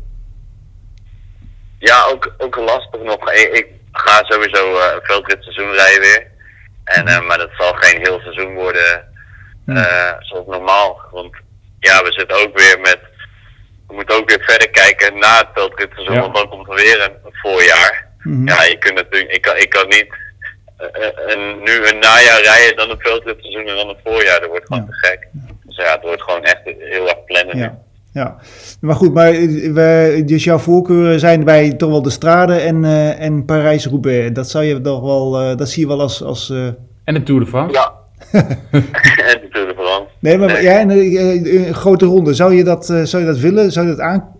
Ja, 1.80 2.06
ook, 2.06 2.34
ook 2.38 2.56
lastig 2.56 3.02
nog. 3.02 3.32
Ik, 3.32 3.49
ik 3.54 3.67
ga 3.91 4.23
sowieso 4.23 4.71
uh, 4.71 4.84
een 4.93 5.02
veldritseizoen 5.04 5.71
rijden 5.71 6.02
weer. 6.02 6.28
En, 6.84 7.08
uh, 7.08 7.28
maar 7.28 7.38
dat 7.38 7.49
zal 7.58 7.73
geen 7.73 7.99
heel 7.99 8.19
seizoen 8.19 8.54
worden 8.54 9.13
uh, 9.65 10.12
zoals 10.19 10.45
normaal. 10.47 11.02
Want 11.12 11.36
ja, 11.80 12.04
we 12.04 12.12
zitten 12.12 12.38
ook 12.38 12.60
weer 12.60 12.80
met... 12.80 12.99
We 13.88 13.93
moeten 13.93 14.15
ook 14.15 14.30
weer 14.30 14.43
verder 14.43 14.69
kijken 14.69 15.19
na 15.19 15.38
het 15.38 15.47
veldritseizoen. 15.54 16.15
Ja. 16.15 16.21
Want 16.21 16.36
dan 16.36 16.49
komt 16.49 16.69
er 16.69 16.76
weer 16.76 17.02
een, 17.02 17.15
een 17.23 17.34
Mhm. 18.23 18.47
Ja, 18.47 18.63
je 18.63 18.77
kunt 18.77 18.95
natuurlijk... 18.95 19.31
Ik 19.31 19.41
kan, 19.41 19.55
ik 19.57 19.69
kan 19.69 19.88
niet 19.88 20.07
een, 21.27 21.63
nu 21.63 21.71
een 21.88 21.99
najaar 21.99 22.41
rijden, 22.43 22.75
dan 22.77 22.89
een 22.89 22.99
veldritseizoen 22.99 23.67
en 23.67 23.75
dan 23.75 23.89
een 23.89 23.95
voorjaar. 24.03 24.39
Dat 24.39 24.49
wordt 24.49 24.65
gewoon 24.65 24.81
Ja. 24.83 24.89
te 24.89 25.07
gek. 25.07 25.27
Dus 25.65 25.75
ja, 25.75 25.91
het 25.93 26.01
wordt 26.01 26.21
gewoon 26.21 26.43
echt 26.43 26.62
heel 26.63 27.07
erg 27.07 27.23
plannen. 27.25 27.57
Ja. 27.57 27.81
Ja, 28.13 28.36
maar 28.81 28.95
goed, 28.95 29.13
maar 29.13 29.31
we, 29.31 30.21
dus 30.25 30.43
jouw 30.43 30.57
voorkeuren 30.57 31.19
zijn 31.19 31.43
bij 31.43 31.73
toch 31.73 31.89
wel 31.89 32.01
de 32.01 32.09
Strade 32.09 32.55
en, 32.55 32.83
uh, 32.83 33.21
en 33.21 33.45
Parijs-Roubaix. 33.45 34.33
Dat 34.33 34.49
zou 34.49 34.63
je 34.63 34.81
toch 34.81 35.01
wel, 35.01 35.41
uh, 35.41 35.57
dat 35.57 35.69
zie 35.69 35.81
je 35.81 35.88
wel 35.88 36.01
als... 36.01 36.23
als 36.23 36.49
uh... 36.49 36.67
En 37.03 37.13
de 37.13 37.23
Tour 37.23 37.39
de 37.41 37.47
France? 37.47 37.73
Ja. 37.73 37.93
en 39.31 39.39
de 39.41 39.47
Tour 39.51 39.67
de 39.67 39.73
France. 39.77 40.05
Nee, 40.19 40.38
maar 40.38 40.47
Nee. 40.47 40.63
ja, 40.63 40.79
en 40.79 40.89
een, 40.89 41.67
een 41.67 41.73
grote 41.73 42.05
ronde, 42.05 42.33
zou 42.33 42.53
je 42.53 42.63
dat, 42.63 42.89
uh, 42.89 43.03
zou 43.03 43.23
je 43.23 43.29
dat 43.29 43.39
willen? 43.39 43.71
Zou 43.71 43.86
je 43.86 43.91
dat 43.91 44.01
aan 44.01 44.36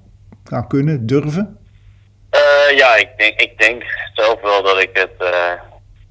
nou, 0.50 0.68
kunnen, 0.68 1.06
durven? 1.06 1.58
Uh, 2.74 2.80
ja, 2.80 2.96
ik 2.96 3.10
denk, 3.18 3.42
ik 3.42 3.58
denk 3.58 3.84
zelf 4.14 4.42
wel 4.42 4.64
dat 4.64 4.82
ik 4.82 4.90
het, 4.94 5.14
uh, 5.22 5.52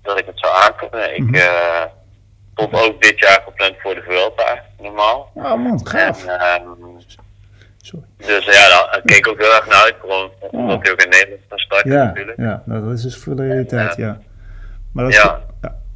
dat 0.03 0.18
ik 0.18 0.27
het 0.27 0.38
zou 0.38 0.55
aankunnen. 0.55 1.16
Ik 1.16 1.37
uh, 1.37 1.83
stond 2.53 2.75
ook 2.75 3.03
dit 3.03 3.18
jaar 3.18 3.42
gepland 3.44 3.75
voor 3.79 3.94
de 3.94 4.03
Vuelta, 4.03 4.62
normaal. 4.79 5.31
Oh 5.35 5.55
man, 5.55 5.87
gaaf. 5.87 6.27
En, 6.27 6.40
ehm, 6.40 6.77
Sorry. 7.77 8.07
Dus 8.16 8.44
ja, 8.44 8.68
daar 8.68 9.01
keek 9.05 9.16
ik 9.16 9.29
ook 9.29 9.38
heel 9.38 9.55
erg 9.55 9.66
naar 9.66 9.83
uit. 9.83 9.94
Gewoon 10.01 10.31
omdat 10.51 10.83
hij 10.83 10.92
ook 10.92 11.03
in 11.03 11.11
Nederland 11.11 11.40
van 11.48 11.59
start 11.59 11.85
ja, 11.85 12.05
natuurlijk. 12.05 12.38
Ja, 12.38 12.62
nou, 12.66 12.85
dat 12.85 12.92
is 12.92 13.03
dus 13.03 13.16
voor 13.16 13.37
de 13.37 13.46
realiteit, 13.46 13.96
ja. 13.96 14.18
Maar 14.92 15.05
dat 15.05 15.12
is, 15.12 15.22
ja. 15.22 15.40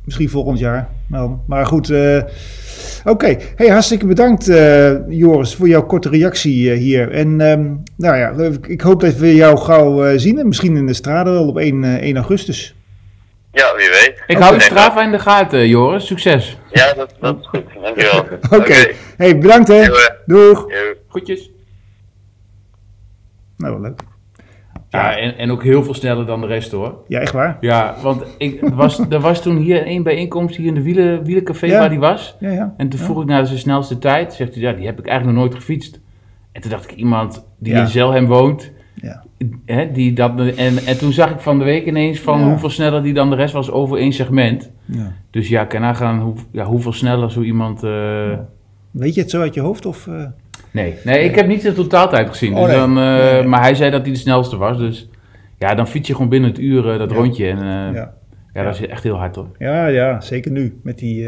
Misschien 0.06 0.28
volgend 0.28 0.58
jaar. 0.58 0.88
Nou, 1.06 1.30
maar 1.46 1.66
goed, 1.66 1.90
uh, 1.90 2.22
oké. 3.04 3.36
Hey, 3.56 3.68
hartstikke 3.68 4.06
bedankt 4.06 4.48
uh, 4.48 5.08
Joris 5.08 5.54
voor 5.54 5.68
jouw 5.68 5.86
korte 5.86 6.08
reactie 6.08 6.70
uh, 6.70 6.78
hier. 6.78 7.10
En 7.10 7.40
um, 7.40 7.82
nou 7.96 8.16
ja, 8.16 8.50
ik 8.66 8.80
hoop 8.80 9.00
dat 9.00 9.16
we 9.16 9.34
jou 9.34 9.58
gauw 9.58 10.18
zien. 10.18 10.48
Misschien 10.48 10.76
in 10.76 10.86
de 10.86 10.94
straten 10.94 11.32
wel 11.32 11.48
op 11.48 11.58
1, 11.58 11.84
1 11.84 12.16
augustus. 12.16 12.74
Ja, 13.56 13.76
wie 13.76 13.88
weet. 13.88 14.22
Ik 14.26 14.36
hou 14.36 14.54
de 14.54 14.60
Strava 14.60 15.02
in 15.02 15.10
de 15.10 15.18
gaten, 15.18 15.68
Joris. 15.68 16.06
Succes. 16.06 16.58
Ja, 16.70 16.94
dat, 16.94 17.14
dat 17.20 17.38
is 17.40 17.46
goed. 17.46 17.64
Dankjewel. 17.82 18.18
Oké. 18.50 18.54
Okay. 18.56 18.94
Hey, 19.16 19.38
bedankt 19.38 19.68
hè. 19.68 19.84
Doeg. 20.26 20.66
Goedjes. 21.08 21.50
Nou, 23.56 23.72
wel 23.72 23.82
leuk. 23.82 24.00
Ja, 24.96 25.16
en, 25.16 25.38
en 25.38 25.50
ook 25.50 25.62
heel 25.62 25.82
veel 25.84 25.94
sneller 25.94 26.26
dan 26.26 26.40
de 26.40 26.46
rest 26.46 26.72
hoor. 26.72 26.94
Ja, 27.08 27.20
echt 27.20 27.32
waar? 27.32 27.56
Ja, 27.60 27.94
want 28.02 28.22
ik, 28.38 28.62
er, 28.62 28.74
was, 28.74 28.98
er 29.10 29.20
was 29.20 29.42
toen 29.42 29.56
hier 29.56 29.82
één 29.86 30.02
bijeenkomst 30.02 30.56
hier 30.56 30.66
in 30.66 30.74
de 30.74 30.82
wielen, 30.82 31.24
wielencafé 31.24 31.66
Ja. 31.66 31.78
waar 31.78 31.88
die 31.90 31.98
was. 31.98 32.36
Ja, 32.40 32.50
ja. 32.50 32.74
En 32.76 32.88
toen 32.88 33.00
vroeg 33.00 33.20
ik 33.22 33.28
naar 33.28 33.46
zijn 33.46 33.58
snelste 33.58 33.98
tijd. 33.98 34.34
Zegt 34.34 34.54
hij, 34.54 34.62
ja, 34.62 34.72
die 34.72 34.86
heb 34.86 34.98
ik 34.98 35.06
eigenlijk 35.06 35.38
nog 35.38 35.46
nooit 35.46 35.58
gefietst. 35.60 36.00
En 36.52 36.60
toen 36.60 36.70
dacht 36.70 36.90
ik, 36.90 36.96
iemand 36.96 37.46
die 37.58 37.72
Ja. 37.74 37.80
in 37.80 37.86
Zelhem 37.88 38.26
woont, 38.26 38.72
Ja. 38.94 39.22
hè, 39.66 39.92
die 39.92 40.12
dat, 40.12 40.40
en, 40.40 40.76
en 40.86 40.98
toen 40.98 41.12
zag 41.12 41.30
ik 41.30 41.40
van 41.40 41.58
de 41.58 41.64
week 41.64 41.86
ineens 41.86 42.20
van 42.20 42.40
Ja. 42.40 42.46
hoeveel 42.48 42.70
sneller 42.70 43.02
die 43.02 43.14
dan 43.14 43.30
de 43.30 43.36
rest 43.36 43.52
was 43.54 43.70
over 43.70 43.98
één 43.98 44.12
segment. 44.12 44.70
ja. 44.84 45.12
Dus 45.30 45.48
ja, 45.48 45.64
kan 45.64 45.80
nagaan 45.80 46.20
hoe, 46.20 46.34
ja, 46.50 46.64
hoeveel 46.64 46.92
sneller 46.92 47.30
zo 47.30 47.40
iemand... 47.42 47.82
eh, 47.82 48.38
Weet 48.90 49.14
je 49.14 49.20
het 49.20 49.30
zo 49.30 49.40
uit 49.40 49.54
je 49.54 49.60
hoofd? 49.60 49.86
Of, 49.86 50.06
eh? 50.06 50.24
Nee, 50.70 50.94
nee, 51.04 51.24
ik 51.24 51.34
heb 51.34 51.46
niet 51.46 51.62
zijn 51.62 51.74
totaaltijd 51.74 52.28
gezien. 52.28 52.54
Oh, 52.54 52.58
dus 52.64 52.68
nee. 52.68 52.76
dan, 52.78 52.98
eh, 52.98 53.32
Nee. 53.32 53.42
Maar 53.42 53.60
hij 53.60 53.74
zei 53.74 53.90
dat 53.90 54.02
hij 54.02 54.10
de 54.12 54.18
snelste 54.18 54.56
was. 54.56 54.78
Dus 54.78 55.08
ja, 55.58 55.74
dan 55.74 55.86
fiets 55.86 56.08
je 56.08 56.14
gewoon 56.14 56.28
binnen 56.28 56.50
het 56.50 56.58
uur 56.58 56.90
eh, 56.92 56.98
dat 56.98 57.10
Ja. 57.10 57.16
rondje. 57.16 57.46
En, 57.48 57.56
eh, 57.58 57.94
ja. 57.94 58.12
ja. 58.54 58.62
dat 58.64 58.74
is 58.74 58.86
echt 58.86 59.02
heel 59.02 59.16
hard 59.16 59.36
hoor. 59.36 59.46
Ja, 59.58 59.86
ja, 59.86 60.20
zeker 60.20 60.50
nu. 60.50 60.80
Met 60.82 60.98
die, 60.98 61.26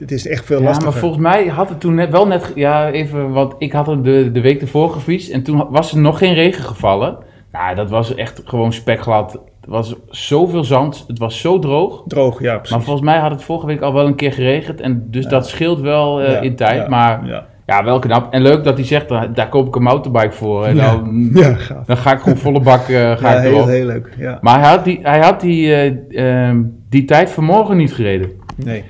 het 0.00 0.10
is 0.12 0.26
echt 0.28 0.44
veel 0.44 0.58
Ja, 0.58 0.64
lastiger. 0.64 0.90
maar 0.90 1.00
volgens 1.00 1.22
mij 1.22 1.46
had 1.46 1.68
het 1.68 1.80
toen 1.80 1.94
net 1.94 2.10
wel 2.10 2.26
net... 2.26 2.52
Ja, 2.54 2.90
even, 2.90 3.30
want 3.30 3.54
ik 3.58 3.72
had 3.72 3.86
hem 3.86 4.02
de, 4.02 4.30
de 4.32 4.40
week 4.40 4.60
ervoor 4.60 4.90
gefietst. 4.90 5.30
En 5.30 5.42
toen 5.42 5.66
was 5.70 5.92
er 5.92 5.98
nog 5.98 6.18
geen 6.18 6.34
regen 6.34 6.64
gevallen. 6.64 7.16
Nou, 7.52 7.74
dat 7.74 7.90
was 7.90 8.14
echt 8.14 8.42
gewoon 8.44 8.72
spekglad. 8.72 9.32
Het 9.32 9.70
was 9.72 9.94
zoveel 10.08 10.64
zand. 10.64 11.04
Het 11.08 11.18
was 11.18 11.40
zo 11.40 11.58
droog. 11.58 12.02
Droog, 12.06 12.40
ja, 12.42 12.54
precies. 12.54 12.74
Maar 12.76 12.84
volgens 12.84 13.04
mij 13.06 13.18
had 13.18 13.30
het 13.30 13.42
vorige 13.42 13.66
week 13.66 13.80
al 13.80 13.92
wel 13.92 14.06
een 14.06 14.14
keer 14.14 14.32
geregend. 14.32 14.80
En 14.80 15.06
dus 15.10 15.26
dat 15.26 15.48
scheelt 15.48 15.80
wel 15.80 16.20
in 16.20 16.56
tijd. 16.56 16.82
ja, 16.82 16.88
maar 16.88 17.44
Ja, 17.66 17.84
wel 17.84 17.98
knap. 17.98 18.32
En 18.32 18.42
leuk 18.42 18.64
dat 18.64 18.76
hij 18.76 18.86
zegt, 18.86 19.08
daar, 19.08 19.48
koop 19.48 19.66
ik 19.66 19.74
een 19.74 19.82
mountainbike 19.82 20.32
voor. 20.32 20.64
En 20.64 20.76
dan, 20.76 21.28
ja 21.34 21.54
gaaf. 21.54 21.86
Dan 21.86 21.96
ga 21.96 22.12
ik 22.12 22.18
gewoon 22.18 22.38
volle 22.38 22.60
bak 22.60 22.88
uh, 22.88 23.16
ga 23.16 23.32
Ja, 23.32 23.36
ik 23.36 23.50
heel, 23.50 23.66
heel 23.66 23.86
leuk. 23.86 24.14
Ja. 24.18 24.38
Maar 24.40 24.60
hij 24.60 24.68
had 24.68 24.84
die, 24.84 24.98
hij 25.02 25.20
had 25.20 25.40
die, 25.40 25.74
eh, 25.74 26.48
ehm, 26.48 26.62
die 26.88 27.04
tijd 27.04 27.30
vanmorgen 27.30 27.76
niet 27.76 27.94
gereden. 27.94 28.30
Nee. 28.56 28.84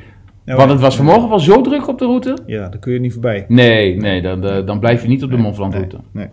Nou, 0.45 0.59
Want 0.59 0.71
het 0.71 0.81
was 0.81 0.97
vanmorgen 0.97 1.29
wel 1.29 1.41
zo 1.41 1.61
druk 1.61 1.89
op 1.89 1.99
de 1.99 2.05
route. 2.05 2.39
Ja, 2.47 2.69
daar 2.69 2.79
kun 2.79 2.93
je 2.93 3.01
niet 3.01 3.13
voorbij. 3.13 3.45
Nee, 3.49 3.97
nee 3.97 4.23
dan, 4.23 4.45
eh, 4.45 4.67
dan 4.67 4.79
blijf 4.81 5.03
je 5.03 5.09
niet 5.09 5.23
op 5.23 5.31
de 5.31 5.37
Mont 5.37 5.57
Blanc 5.57 5.75
route. 5.75 5.97
Nee. 6.13 6.29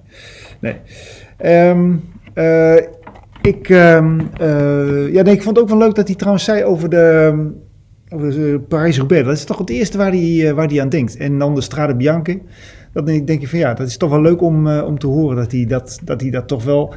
nee. 0.60 0.76
Ehm, 1.38 1.96
eh, 2.34 2.76
ik, 3.42 3.70
ehm, 3.70 4.20
eh, 4.40 5.14
ja, 5.14 5.22
nee, 5.22 5.34
ik 5.34 5.44
vond 5.44 5.56
het 5.56 5.60
ook 5.60 5.70
wel 5.70 5.78
leuk 5.78 5.96
dat 5.96 6.08
hij 6.08 6.16
trouwens 6.16 6.46
zei 6.46 6.64
over 6.64 6.90
de, 6.90 7.34
over 7.38 7.60
de 7.60 7.71
Parijs-Roubaix. 8.68 9.26
Dat 9.26 9.34
is 9.38 9.44
toch 9.46 9.58
het 9.58 9.70
eerste 9.70 9.98
waar 9.98 10.12
hij, 10.12 10.48
eh, 10.48 10.54
waar 10.54 10.68
hij 10.68 10.82
aan 10.82 10.90
denkt. 10.90 11.18
En 11.18 11.38
dan 11.40 11.56
de 11.56 11.62
Strade 11.62 11.96
Bianche. 11.96 12.40
Dan 12.94 13.06
denk, 13.06 13.30
ik 13.30 13.48
van 13.48 13.60
ja, 13.60 13.74
dat 13.74 13.88
is 13.88 13.98
toch 13.98 14.10
wel 14.10 14.22
leuk 14.22 14.42
om, 14.42 14.68
eh, 14.68 14.84
om 14.86 15.00
te 15.00 15.08
horen 15.08 15.36
dat 15.36 15.52
hij 15.52 15.66
dat, 15.66 16.00
dat 16.04 16.22
hij 16.22 16.30
dat 16.30 16.48
toch 16.48 16.64
wel 16.64 16.94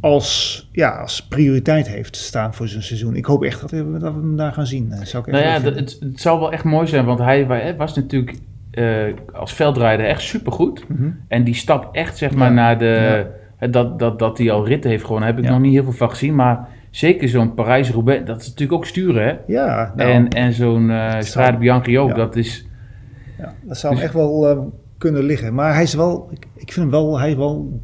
als, 0.00 0.68
ja, 0.72 0.88
als 0.90 1.26
prioriteit 1.26 1.88
heeft 1.88 2.16
staan 2.16 2.54
voor 2.54 2.68
zijn 2.68 2.82
seizoen. 2.82 3.16
Ik 3.16 3.24
hoop 3.24 3.42
echt 3.44 3.60
dat 3.60 3.70
we, 3.70 3.84
dat 3.98 4.14
we 4.14 4.20
hem 4.20 4.36
daar 4.36 4.52
gaan 4.52 4.66
zien. 4.66 4.92
Zou 5.02 5.24
ik 5.26 5.32
Nou 5.32 5.44
ja, 5.44 5.58
dat- 5.58 5.74
het, 5.74 5.96
het 6.00 6.20
zou 6.20 6.40
wel 6.40 6.52
echt 6.52 6.64
mooi 6.64 6.86
zijn, 6.86 7.04
want 7.04 7.18
hij 7.18 7.46
wa- 7.46 7.76
was 7.76 7.94
natuurlijk 7.94 8.36
eh, 8.70 8.86
als 9.32 9.52
veldrijder 9.54 10.06
echt 10.06 10.22
supergoed. 10.22 10.88
Mhm. 10.88 11.10
En 11.28 11.44
die 11.44 11.54
stap 11.54 11.88
echt 11.94 12.16
zeg 12.18 12.34
maar 12.34 12.48
Ja. 12.48 12.54
naar 12.54 12.78
de... 12.78 13.26
Dat, 13.70 13.98
dat, 13.98 14.18
dat 14.18 14.38
hij 14.38 14.50
al 14.50 14.66
ritten 14.66 14.90
heeft 14.90 15.04
gewonnen, 15.04 15.28
heb 15.28 15.38
ik 15.38 15.44
Ja. 15.44 15.50
nog 15.50 15.60
niet 15.60 15.72
heel 15.72 15.82
veel 15.84 15.92
van 15.92 16.10
gezien. 16.10 16.34
Maar 16.34 16.68
zeker 16.92 17.28
zo'n 17.28 17.54
Parijs-Roubaix, 17.54 18.24
dat 18.26 18.40
is 18.40 18.46
natuurlijk 18.46 18.72
ook 18.78 18.86
sturen 18.86 19.24
hè. 19.24 19.34
Ja, 19.46 19.92
nou, 19.96 20.10
en, 20.10 20.28
en 20.28 20.52
zo'n 20.52 20.90
eh 20.90 21.20
Strade 21.20 21.56
Bianchi 21.58 21.98
ook, 21.98 22.08
Ja. 22.08 22.14
dat 22.14 22.36
is... 22.36 22.66
Ja, 23.38 23.54
dat 23.62 23.76
zou 23.78 23.92
hem 23.92 24.02
Dus- 24.02 24.10
echt 24.12 24.14
wel 24.22 24.48
eh, 24.50 24.58
kunnen 24.98 25.22
liggen. 25.22 25.54
Maar 25.54 25.74
hij 25.74 25.82
is 25.82 25.94
wel, 25.94 26.28
ik, 26.30 26.46
ik 26.54 26.72
vind 26.72 26.76
hem 26.76 26.90
wel, 26.90 27.18
hij 27.20 27.30
is 27.30 27.36
wel, 27.36 27.80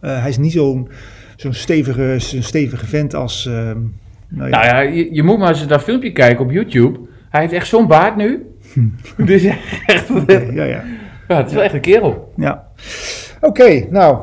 eh, 0.00 0.20
hij 0.20 0.28
is 0.28 0.38
niet 0.38 0.52
zo'n 0.52 0.88
zo'n 1.36 1.52
stevige, 1.52 2.14
zo'n 2.18 2.42
stevige 2.42 2.86
vent 2.86 3.14
als, 3.14 3.44
nou 3.44 3.80
ja, 4.28 4.46
Nou 4.48 4.64
ja, 4.64 4.80
je, 4.80 5.14
je 5.14 5.22
moet 5.22 5.38
maar 5.38 5.48
eens 5.48 5.66
dat 5.66 5.82
filmpje 5.82 6.12
kijken 6.12 6.44
op 6.44 6.50
YouTube. 6.50 6.98
Hij 7.30 7.40
heeft 7.40 7.52
echt 7.52 7.66
zo'n 7.66 7.86
baard 7.86 8.16
nu. 8.16 8.46
dus 9.26 9.44
echt, 9.86 10.08
ja, 10.26 10.64
ja. 10.64 10.82
ja, 11.28 11.36
het 11.36 11.46
is 11.46 11.52
wel 11.54 11.62
echt 11.62 11.74
een 11.74 11.80
kerel. 11.80 12.32
ja. 12.36 12.64
Oké, 13.40 13.86
nou, 13.90 14.18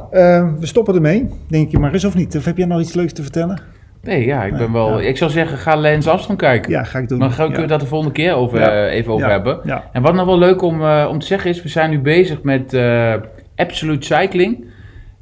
we 0.60 0.66
stoppen 0.66 0.96
ermee. 0.96 1.28
Denk 1.48 1.72
je 1.72 1.80
maar 1.80 1.94
eens 1.94 2.06
of 2.06 2.16
niet? 2.16 2.38
Of 2.38 2.46
heb 2.46 2.58
jij 2.58 2.66
nog 2.66 2.82
iets 2.82 2.94
leuks 2.94 3.14
te 3.14 3.22
vertellen? 3.22 3.62
Nee, 4.04 4.26
ja, 4.26 4.44
ik 4.44 4.58
ben 4.58 4.72
wel... 4.72 5.02
Ik 5.02 5.18
zou 5.18 5.32
zeggen, 5.32 5.58
ga 5.58 5.76
Lens 5.76 6.08
Armstrong 6.08 6.40
kijken. 6.40 6.72
Ja, 6.72 6.84
ga 6.84 7.00
ik 7.00 7.08
doen. 7.08 7.20
Dan 7.20 7.32
gaan 7.32 7.46
kunnen 7.46 7.62
we 7.62 7.68
dat 7.68 7.80
de 7.80 7.86
volgende 7.86 8.14
keer 8.14 8.34
over, 8.34 8.62
eh, 8.62 8.96
even 8.96 9.14
over 9.14 9.30
hebben. 9.30 9.60
Ja, 9.64 9.90
En 9.92 10.02
wat 10.02 10.14
nog 10.14 10.26
wel 10.26 10.38
leuk 10.38 10.62
om, 10.62 10.82
eh, 10.82 11.08
om 11.10 11.20
te 11.20 11.26
zeggen 11.26 11.50
is, 11.50 11.64
we 11.64 11.70
zijn 11.70 11.90
nu 11.90 12.00
bezig 12.00 12.42
met 12.42 12.74
eh, 12.74 13.14
Absolute 13.56 14.06
Cycling. 14.06 14.66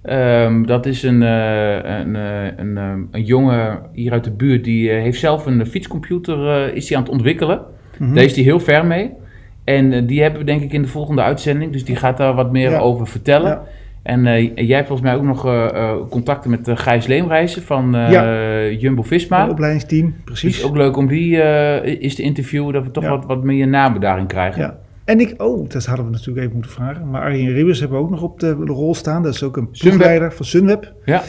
Ehm, 0.01 0.63
dat 0.65 0.85
is 0.85 1.03
een, 1.03 1.21
een, 1.21 2.15
een, 2.57 2.77
een 3.11 3.23
jongen 3.23 3.79
hier 3.93 4.11
uit 4.11 4.23
de 4.23 4.31
buurt, 4.31 4.63
die 4.63 4.89
heeft 4.89 5.19
zelf 5.19 5.45
een 5.45 5.65
fietscomputer 5.65 6.73
is 6.73 6.87
die 6.87 6.97
aan 6.97 7.03
het 7.03 7.11
ontwikkelen. 7.11 7.61
Mhm. 7.97 8.13
Daar 8.13 8.23
is 8.23 8.35
hij 8.35 8.43
heel 8.43 8.59
ver 8.59 8.85
mee. 8.85 9.11
En 9.63 10.05
die 10.05 10.21
hebben 10.21 10.39
we 10.39 10.45
denk 10.45 10.61
ik 10.61 10.73
in 10.73 10.81
de 10.81 10.87
volgende 10.87 11.21
uitzending, 11.21 11.71
dus 11.71 11.85
die 11.85 11.95
gaat 11.95 12.17
daar 12.17 12.33
wat 12.33 12.51
meer 12.51 12.69
Ja. 12.71 12.79
over 12.79 13.07
vertellen. 13.07 13.49
Ja. 13.49 13.63
En 14.03 14.25
eh, 14.25 14.55
jij 14.55 14.75
hebt 14.75 14.87
volgens 14.87 15.07
mij 15.09 15.17
ook 15.17 15.23
nog 15.23 15.45
eh, 15.45 15.65
eh, 15.65 15.95
contacten 16.09 16.49
met 16.49 16.69
Gijs 16.73 17.05
Leemreizen 17.05 17.61
van 17.61 17.95
Jumbo-Visma. 18.79 19.41
Het 19.41 19.51
opleidingsteam, 19.51 20.15
precies. 20.23 20.57
is 20.57 20.65
ook 20.65 20.75
leuk 20.75 20.97
om 20.97 21.07
die 21.07 21.35
is 21.99 22.15
te 22.15 22.21
interviewen, 22.21 22.73
dat 22.73 22.83
we 22.83 22.91
toch 22.91 23.03
Ja. 23.03 23.09
wat, 23.09 23.25
wat 23.25 23.43
meer 23.43 23.67
namen 23.67 24.01
daarin 24.01 24.27
krijgen. 24.27 24.61
Ja. 24.61 24.77
En 25.05 25.19
ik, 25.19 25.33
oh, 25.41 25.69
dat 25.69 25.85
hadden 25.85 26.05
we 26.05 26.11
natuurlijk 26.11 26.39
even 26.39 26.53
moeten 26.53 26.71
vragen. 26.71 27.09
Maar 27.09 27.21
Arjen 27.21 27.53
Ribbers 27.53 27.79
hebben 27.79 27.97
we 27.97 28.03
ook 28.03 28.09
nog 28.09 28.21
op 28.21 28.39
de, 28.39 28.57
de 28.65 28.71
rol 28.71 28.95
staan. 28.95 29.23
Dat 29.23 29.33
is 29.33 29.43
ook 29.43 29.57
een 29.57 29.69
ploegleider 29.69 30.33
van 30.33 30.45
Sunweb. 30.45 30.93
Ja. 31.05 31.21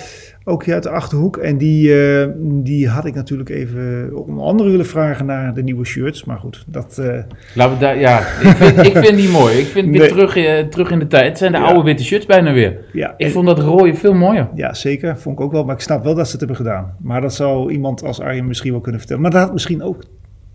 Ook 0.44 0.64
hier 0.64 0.74
uit 0.74 0.82
de 0.82 0.88
Achterhoek. 0.90 1.36
En 1.36 1.58
die, 1.58 2.04
eh, 2.04 2.28
die 2.44 2.88
had 2.88 3.04
ik 3.04 3.14
natuurlijk 3.14 3.48
even 3.48 4.10
onder 4.26 4.44
andere 4.44 4.70
willen 4.70 4.86
vragen 4.86 5.26
naar 5.26 5.54
de 5.54 5.62
nieuwe 5.62 5.84
shirts. 5.84 6.24
Maar 6.24 6.38
goed, 6.38 6.64
dat... 6.66 6.98
eh, 6.98 7.18
Laten 7.54 7.74
we 7.74 7.80
daar, 7.80 7.98
ja, 7.98 8.18
ik 8.18 8.24
vind, 8.56 8.86
ik 8.86 8.96
vind 8.96 9.16
die 9.16 9.28
mooi. 9.28 9.58
Ik 9.58 9.66
vind 9.66 9.88
weer 9.90 9.98
Nee. 10.00 10.08
terug, 10.08 10.36
eh, 10.36 10.58
terug 10.66 10.90
in 10.90 10.98
de 10.98 11.06
tijd. 11.06 11.24
Het 11.28 11.38
zijn 11.38 11.52
de 11.52 11.58
Ja. 11.58 11.64
oude 11.64 11.82
witte 11.82 12.04
shirts 12.04 12.26
bijna 12.26 12.52
weer. 12.52 12.78
ja, 12.92 13.14
Ik 13.16 13.26
en- 13.26 13.32
vond 13.32 13.46
dat 13.46 13.58
rode 13.58 13.94
veel 13.94 14.14
mooier. 14.14 14.48
ja, 14.54 14.74
zeker. 14.74 15.16
Vond 15.18 15.38
ik 15.38 15.44
ook 15.44 15.52
wel. 15.52 15.64
Maar 15.64 15.74
ik 15.74 15.80
snap 15.80 16.04
wel 16.04 16.14
dat 16.14 16.24
ze 16.26 16.30
het 16.30 16.40
hebben 16.40 16.56
gedaan. 16.56 16.94
Maar 17.00 17.20
dat 17.20 17.34
zou 17.34 17.72
iemand 17.72 18.04
als 18.04 18.20
Arjen 18.20 18.46
misschien 18.46 18.70
wel 18.72 18.80
kunnen 18.80 19.00
vertellen. 19.00 19.22
Maar 19.22 19.32
dat 19.32 19.42
had 19.42 19.52
misschien 19.52 19.82
ook... 19.82 20.02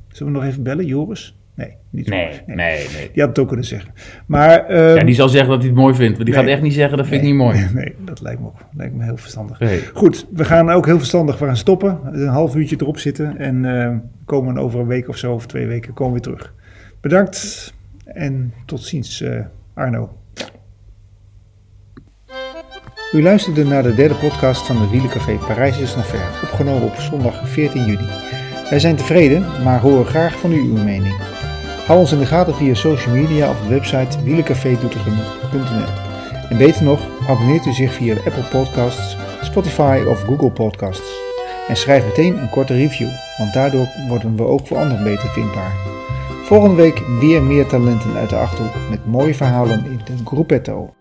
Zullen 0.08 0.34
we 0.34 0.40
nog 0.40 0.48
even 0.48 0.64
bellen, 0.64 0.86
Joris? 0.86 1.38
Nee, 1.58 1.76
niet 1.90 2.08
Nee, 2.10 2.22
Joris. 2.24 2.42
nee, 2.46 2.56
nee. 2.56 3.10
Die 3.14 3.22
had 3.22 3.30
het 3.30 3.40
ook 3.40 3.48
kunnen 3.48 3.66
zeggen. 3.66 3.94
Maar... 4.26 4.66
ehm, 4.66 4.96
Ja, 4.96 5.04
die 5.04 5.16
zal 5.16 5.30
zeggen 5.30 5.50
dat 5.50 5.58
hij 5.60 5.68
het 5.68 5.78
mooi 5.78 5.96
vindt. 5.96 6.16
Maar 6.16 6.26
die 6.26 6.34
Nee. 6.34 6.44
gaat 6.44 6.52
echt 6.54 6.62
niet 6.62 6.74
zeggen, 6.74 6.98
dat 6.98 7.08
vind 7.08 7.22
nee, 7.22 7.32
ik 7.32 7.38
niet 7.38 7.46
mooi. 7.46 7.68
Nee, 7.74 7.96
dat 8.06 8.22
lijkt 8.22 8.40
me 8.42 8.46
ook 8.48 8.60
lijkt 8.74 8.96
me 8.96 9.04
heel 9.04 9.18
verstandig. 9.18 9.60
Nee. 9.60 9.82
Goed, 9.94 10.28
we 10.34 10.46
gaan 10.46 10.70
ook 10.70 10.86
heel 10.86 10.98
verstandig 10.98 11.40
we 11.40 11.46
gaan 11.46 11.58
stoppen. 11.58 12.00
Een 12.12 12.28
half 12.28 12.56
uurtje 12.56 12.76
erop 12.80 12.98
zitten. 12.98 13.38
En 13.38 13.82
eh, 13.82 13.96
komen 14.26 14.58
over 14.58 14.80
een 14.80 14.88
week 14.88 15.08
of 15.10 15.18
zo, 15.18 15.34
of 15.34 15.46
twee 15.48 15.68
weken, 15.68 15.94
komen 15.94 16.14
we 16.14 16.20
weer 16.26 16.36
terug. 16.36 16.54
Bedankt 17.02 17.74
en 18.06 18.54
tot 18.66 18.84
ziens, 18.84 19.22
eh, 19.22 19.40
Arno. 19.74 20.18
U 23.14 23.22
luisterde 23.22 23.64
naar 23.66 23.84
de 23.84 23.96
derde 23.96 24.16
podcast 24.16 24.66
van 24.66 24.76
de 24.80 24.90
Wielencafé 24.90 25.34
Parijs 25.48 25.80
is 25.80 25.96
nog 25.96 26.06
ver, 26.08 26.28
opgenomen 26.44 26.84
op 26.88 26.96
zondag 26.96 27.48
14 27.50 27.86
juni. 27.86 28.08
Wij 28.70 28.80
zijn 28.80 28.96
tevreden, 28.96 29.46
maar 29.64 29.80
horen 29.80 30.06
graag 30.06 30.40
van 30.40 30.52
u 30.52 30.56
uw 30.60 30.84
mening. 30.84 31.16
Hou 31.88 32.00
ons 32.00 32.12
in 32.12 32.20
de 32.20 32.26
gaten 32.26 32.56
via 32.56 32.74
social 32.74 33.14
media 33.16 33.50
of 33.50 33.62
de 33.62 33.68
website 33.68 34.24
wielencafedoetinchem.nl. 34.24 35.88
En 36.50 36.58
beter 36.58 36.84
nog, 36.84 37.00
abonneert 37.28 37.66
u 37.66 37.74
zich 37.74 37.94
via 37.94 38.16
Apple 38.16 38.44
Podcasts, 38.50 39.18
Spotify 39.42 40.04
of 40.08 40.22
Google 40.22 40.52
Podcasts. 40.52 41.12
En 41.68 41.76
schrijf 41.76 42.06
meteen 42.06 42.38
een 42.38 42.50
korte 42.50 42.74
review, 42.74 43.08
want 43.38 43.54
daardoor 43.54 43.88
worden 44.08 44.36
we 44.36 44.44
ook 44.44 44.68
voor 44.68 44.78
anderen 44.78 45.04
beter 45.04 45.30
vindbaar. 45.30 45.72
Volgende 46.44 46.76
week 46.76 47.02
weer 47.20 47.44
meer 47.44 47.68
talenten 47.68 48.16
uit 48.16 48.30
de 48.30 48.36
Achterhoek 48.36 48.90
met 48.90 49.06
mooie 49.06 49.36
verhalen 49.36 49.86
in 49.86 50.02
de 50.06 50.26
Gruppetto. 50.26 50.97